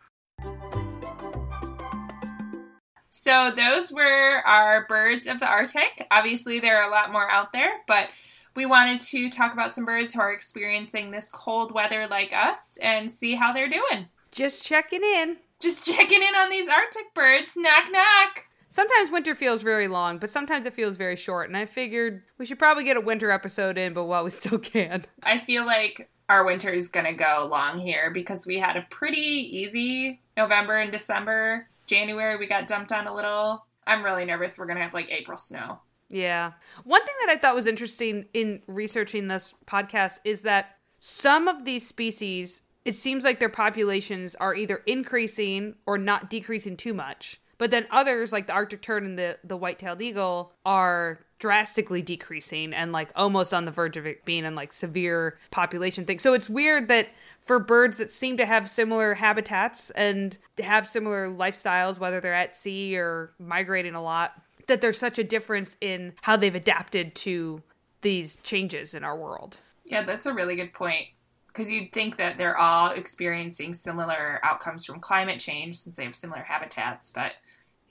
So 3.24 3.50
those 3.56 3.90
were 3.90 4.42
our 4.44 4.84
birds 4.86 5.26
of 5.26 5.40
the 5.40 5.48
Arctic. 5.48 6.06
Obviously, 6.10 6.60
there 6.60 6.76
are 6.76 6.86
a 6.86 6.92
lot 6.92 7.10
more 7.10 7.30
out 7.30 7.52
there, 7.52 7.80
but 7.86 8.10
we 8.54 8.66
wanted 8.66 9.00
to 9.00 9.30
talk 9.30 9.54
about 9.54 9.74
some 9.74 9.86
birds 9.86 10.12
who 10.12 10.20
are 10.20 10.30
experiencing 10.30 11.10
this 11.10 11.30
cold 11.30 11.72
weather 11.72 12.06
like 12.06 12.34
us 12.34 12.76
and 12.82 13.10
see 13.10 13.34
how 13.34 13.50
they're 13.50 13.66
doing. 13.66 14.08
Just 14.30 14.62
checking 14.62 15.02
in. 15.02 15.38
Just 15.58 15.86
checking 15.86 16.20
in 16.22 16.34
on 16.34 16.50
these 16.50 16.68
Arctic 16.68 17.14
birds. 17.14 17.56
Knock 17.56 17.90
knock. 17.90 18.44
Sometimes 18.68 19.10
winter 19.10 19.34
feels 19.34 19.62
very 19.62 19.88
long, 19.88 20.18
but 20.18 20.30
sometimes 20.30 20.66
it 20.66 20.74
feels 20.74 20.98
very 20.98 21.16
short, 21.16 21.48
and 21.48 21.56
I 21.56 21.64
figured 21.64 22.24
we 22.36 22.44
should 22.44 22.58
probably 22.58 22.84
get 22.84 22.98
a 22.98 23.00
winter 23.00 23.30
episode 23.30 23.78
in, 23.78 23.94
but 23.94 24.04
while 24.04 24.24
we 24.24 24.30
still 24.32 24.58
can. 24.58 25.06
I 25.22 25.38
feel 25.38 25.64
like 25.64 26.10
our 26.28 26.44
winter 26.44 26.68
is 26.68 26.88
going 26.88 27.06
to 27.06 27.14
go 27.14 27.48
long 27.50 27.78
here 27.78 28.10
because 28.10 28.46
we 28.46 28.58
had 28.58 28.76
a 28.76 28.86
pretty 28.90 29.18
easy 29.18 30.20
November 30.36 30.76
and 30.76 30.92
December. 30.92 31.68
January, 31.86 32.36
we 32.36 32.46
got 32.46 32.66
dumped 32.66 32.92
on 32.92 33.06
a 33.06 33.14
little. 33.14 33.66
I'm 33.86 34.02
really 34.02 34.24
nervous 34.24 34.58
we're 34.58 34.66
going 34.66 34.78
to 34.78 34.82
have 34.82 34.94
like 34.94 35.12
April 35.12 35.38
snow. 35.38 35.80
Yeah. 36.08 36.52
One 36.84 37.04
thing 37.04 37.14
that 37.24 37.32
I 37.32 37.36
thought 37.36 37.54
was 37.54 37.66
interesting 37.66 38.26
in 38.32 38.62
researching 38.66 39.28
this 39.28 39.54
podcast 39.66 40.18
is 40.24 40.42
that 40.42 40.76
some 40.98 41.48
of 41.48 41.64
these 41.64 41.86
species, 41.86 42.62
it 42.84 42.94
seems 42.94 43.24
like 43.24 43.40
their 43.40 43.48
populations 43.48 44.34
are 44.36 44.54
either 44.54 44.82
increasing 44.86 45.74
or 45.86 45.98
not 45.98 46.30
decreasing 46.30 46.76
too 46.76 46.94
much. 46.94 47.40
But 47.58 47.70
then 47.70 47.86
others, 47.90 48.32
like 48.32 48.46
the 48.46 48.52
Arctic 48.52 48.82
tern 48.82 49.04
and 49.04 49.18
the, 49.18 49.38
the 49.44 49.56
white 49.56 49.78
tailed 49.78 50.02
eagle, 50.02 50.52
are 50.66 51.20
drastically 51.38 52.02
decreasing 52.02 52.72
and 52.72 52.90
like 52.92 53.10
almost 53.14 53.52
on 53.52 53.64
the 53.64 53.70
verge 53.70 53.96
of 53.96 54.06
it 54.06 54.24
being 54.24 54.44
in 54.44 54.54
like 54.54 54.72
severe 54.72 55.38
population 55.50 56.04
thing. 56.04 56.18
So 56.18 56.32
it's 56.32 56.48
weird 56.48 56.88
that 56.88 57.08
for 57.44 57.58
birds 57.58 57.98
that 57.98 58.10
seem 58.10 58.36
to 58.38 58.46
have 58.46 58.68
similar 58.68 59.14
habitats 59.14 59.90
and 59.90 60.36
have 60.58 60.86
similar 60.88 61.28
lifestyles, 61.28 61.98
whether 61.98 62.20
they're 62.20 62.34
at 62.34 62.56
sea 62.56 62.96
or 62.96 63.32
migrating 63.38 63.94
a 63.94 64.02
lot, 64.02 64.32
that 64.66 64.80
there's 64.80 64.98
such 64.98 65.18
a 65.18 65.24
difference 65.24 65.76
in 65.80 66.14
how 66.22 66.36
they've 66.36 66.54
adapted 66.54 67.14
to 67.14 67.62
these 68.00 68.36
changes 68.38 68.94
in 68.94 69.04
our 69.04 69.16
world. 69.16 69.58
Yeah, 69.84 70.02
that's 70.02 70.26
a 70.26 70.32
really 70.32 70.56
good 70.56 70.72
point. 70.72 71.06
Because 71.48 71.70
you'd 71.70 71.92
think 71.92 72.16
that 72.16 72.36
they're 72.36 72.56
all 72.56 72.90
experiencing 72.90 73.74
similar 73.74 74.40
outcomes 74.42 74.84
from 74.84 74.98
climate 74.98 75.38
change 75.38 75.76
since 75.76 75.96
they 75.96 76.04
have 76.04 76.14
similar 76.14 76.42
habitats, 76.42 77.10
but 77.10 77.32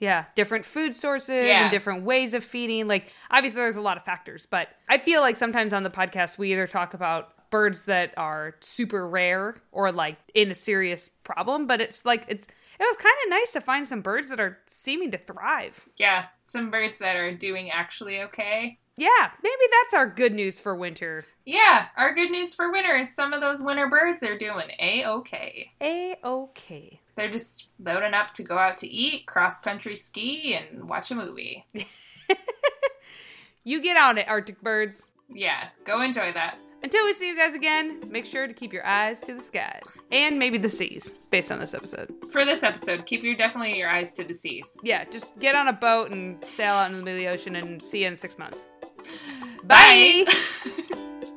Yeah, 0.00 0.24
different 0.34 0.64
food 0.66 0.94
sources 0.94 1.46
Yeah. 1.46 1.62
and 1.62 1.70
different 1.70 2.02
ways 2.02 2.34
of 2.34 2.44
feeding. 2.44 2.88
Like, 2.88 3.10
obviously, 3.30 3.60
there's 3.60 3.76
a 3.76 3.80
lot 3.80 3.96
of 3.96 4.04
factors, 4.04 4.44
but 4.44 4.68
I 4.88 4.98
feel 4.98 5.20
like 5.22 5.36
sometimes 5.36 5.72
on 5.72 5.84
the 5.84 5.88
podcast, 5.90 6.36
we 6.36 6.52
either 6.52 6.66
talk 6.66 6.92
about 6.94 7.32
birds 7.54 7.84
that 7.84 8.12
are 8.16 8.56
super 8.60 9.08
rare 9.08 9.56
or 9.70 9.92
like 9.92 10.18
in 10.34 10.50
a 10.50 10.54
serious 10.54 11.08
problem, 11.22 11.66
but 11.66 11.80
it's 11.80 12.04
like, 12.04 12.24
it's, 12.28 12.46
it 12.46 12.82
was 12.82 12.96
kind 12.96 13.14
of 13.24 13.30
nice 13.30 13.52
to 13.52 13.60
find 13.60 13.86
some 13.86 14.00
birds 14.00 14.28
that 14.30 14.40
are 14.40 14.58
seeming 14.66 15.10
to 15.12 15.18
thrive. 15.18 15.86
yeah, 15.96 16.26
some 16.44 16.70
birds 16.70 16.98
that 16.98 17.16
are 17.16 17.32
doing 17.32 17.70
actually 17.70 18.20
okay. 18.22 18.78
Yeah, 18.96 19.30
maybe 19.42 19.62
that's 19.70 19.94
our 19.94 20.08
good 20.08 20.32
news 20.32 20.60
for 20.60 20.74
winter. 20.76 21.24
Yeah, 21.44 21.86
our 21.96 22.14
good 22.14 22.30
news 22.30 22.54
for 22.54 22.70
winter 22.70 22.94
is 22.96 23.14
some 23.14 23.32
of 23.32 23.40
those 23.40 23.60
winter 23.60 23.88
birds 23.88 24.22
are 24.22 24.38
doing 24.38 24.70
a 24.78 25.04
okay. 25.04 25.72
A 25.80 26.16
okay. 26.24 27.00
They're 27.16 27.30
just 27.30 27.70
loading 27.78 28.14
up 28.14 28.32
to 28.34 28.42
go 28.42 28.58
out 28.58 28.78
to 28.78 28.88
eat, 28.88 29.26
cross 29.26 29.60
country 29.60 29.94
ski, 29.96 30.54
and 30.54 30.88
watch 30.88 31.10
a 31.10 31.14
movie. 31.16 31.66
You 33.66 33.80
get 33.80 33.96
on 33.96 34.18
it, 34.18 34.28
Arctic 34.28 34.60
birds. 34.60 35.08
Yeah, 35.32 35.68
go 35.86 36.02
enjoy 36.02 36.32
that. 36.34 36.58
Until 36.84 37.06
we 37.06 37.14
see 37.14 37.26
you 37.26 37.34
guys 37.34 37.54
again, 37.54 37.98
make 38.10 38.26
sure 38.26 38.46
to 38.46 38.52
keep 38.52 38.70
your 38.70 38.84
eyes 38.84 39.18
to 39.22 39.32
the 39.32 39.40
skies 39.40 39.80
and 40.12 40.38
maybe 40.38 40.58
the 40.58 40.68
seas 40.68 41.16
based 41.30 41.50
on 41.50 41.58
this 41.58 41.72
episode. 41.72 42.14
For 42.30 42.44
this 42.44 42.62
episode, 42.62 43.06
keep 43.06 43.22
your 43.22 43.34
definitely 43.34 43.78
your 43.78 43.88
eyes 43.88 44.12
to 44.12 44.22
the 44.22 44.34
seas. 44.34 44.76
Yeah, 44.82 45.04
just 45.04 45.38
get 45.40 45.54
on 45.54 45.66
a 45.68 45.72
boat 45.72 46.10
and 46.10 46.44
sail 46.44 46.74
out 46.74 46.90
into 46.90 46.98
the 46.98 47.04
middle 47.04 47.20
of 47.20 47.26
the 47.26 47.32
ocean 47.32 47.56
and 47.56 47.82
see 47.82 48.02
you 48.02 48.08
in 48.08 48.16
six 48.16 48.36
months. 48.36 48.66
Bye. 49.64 50.26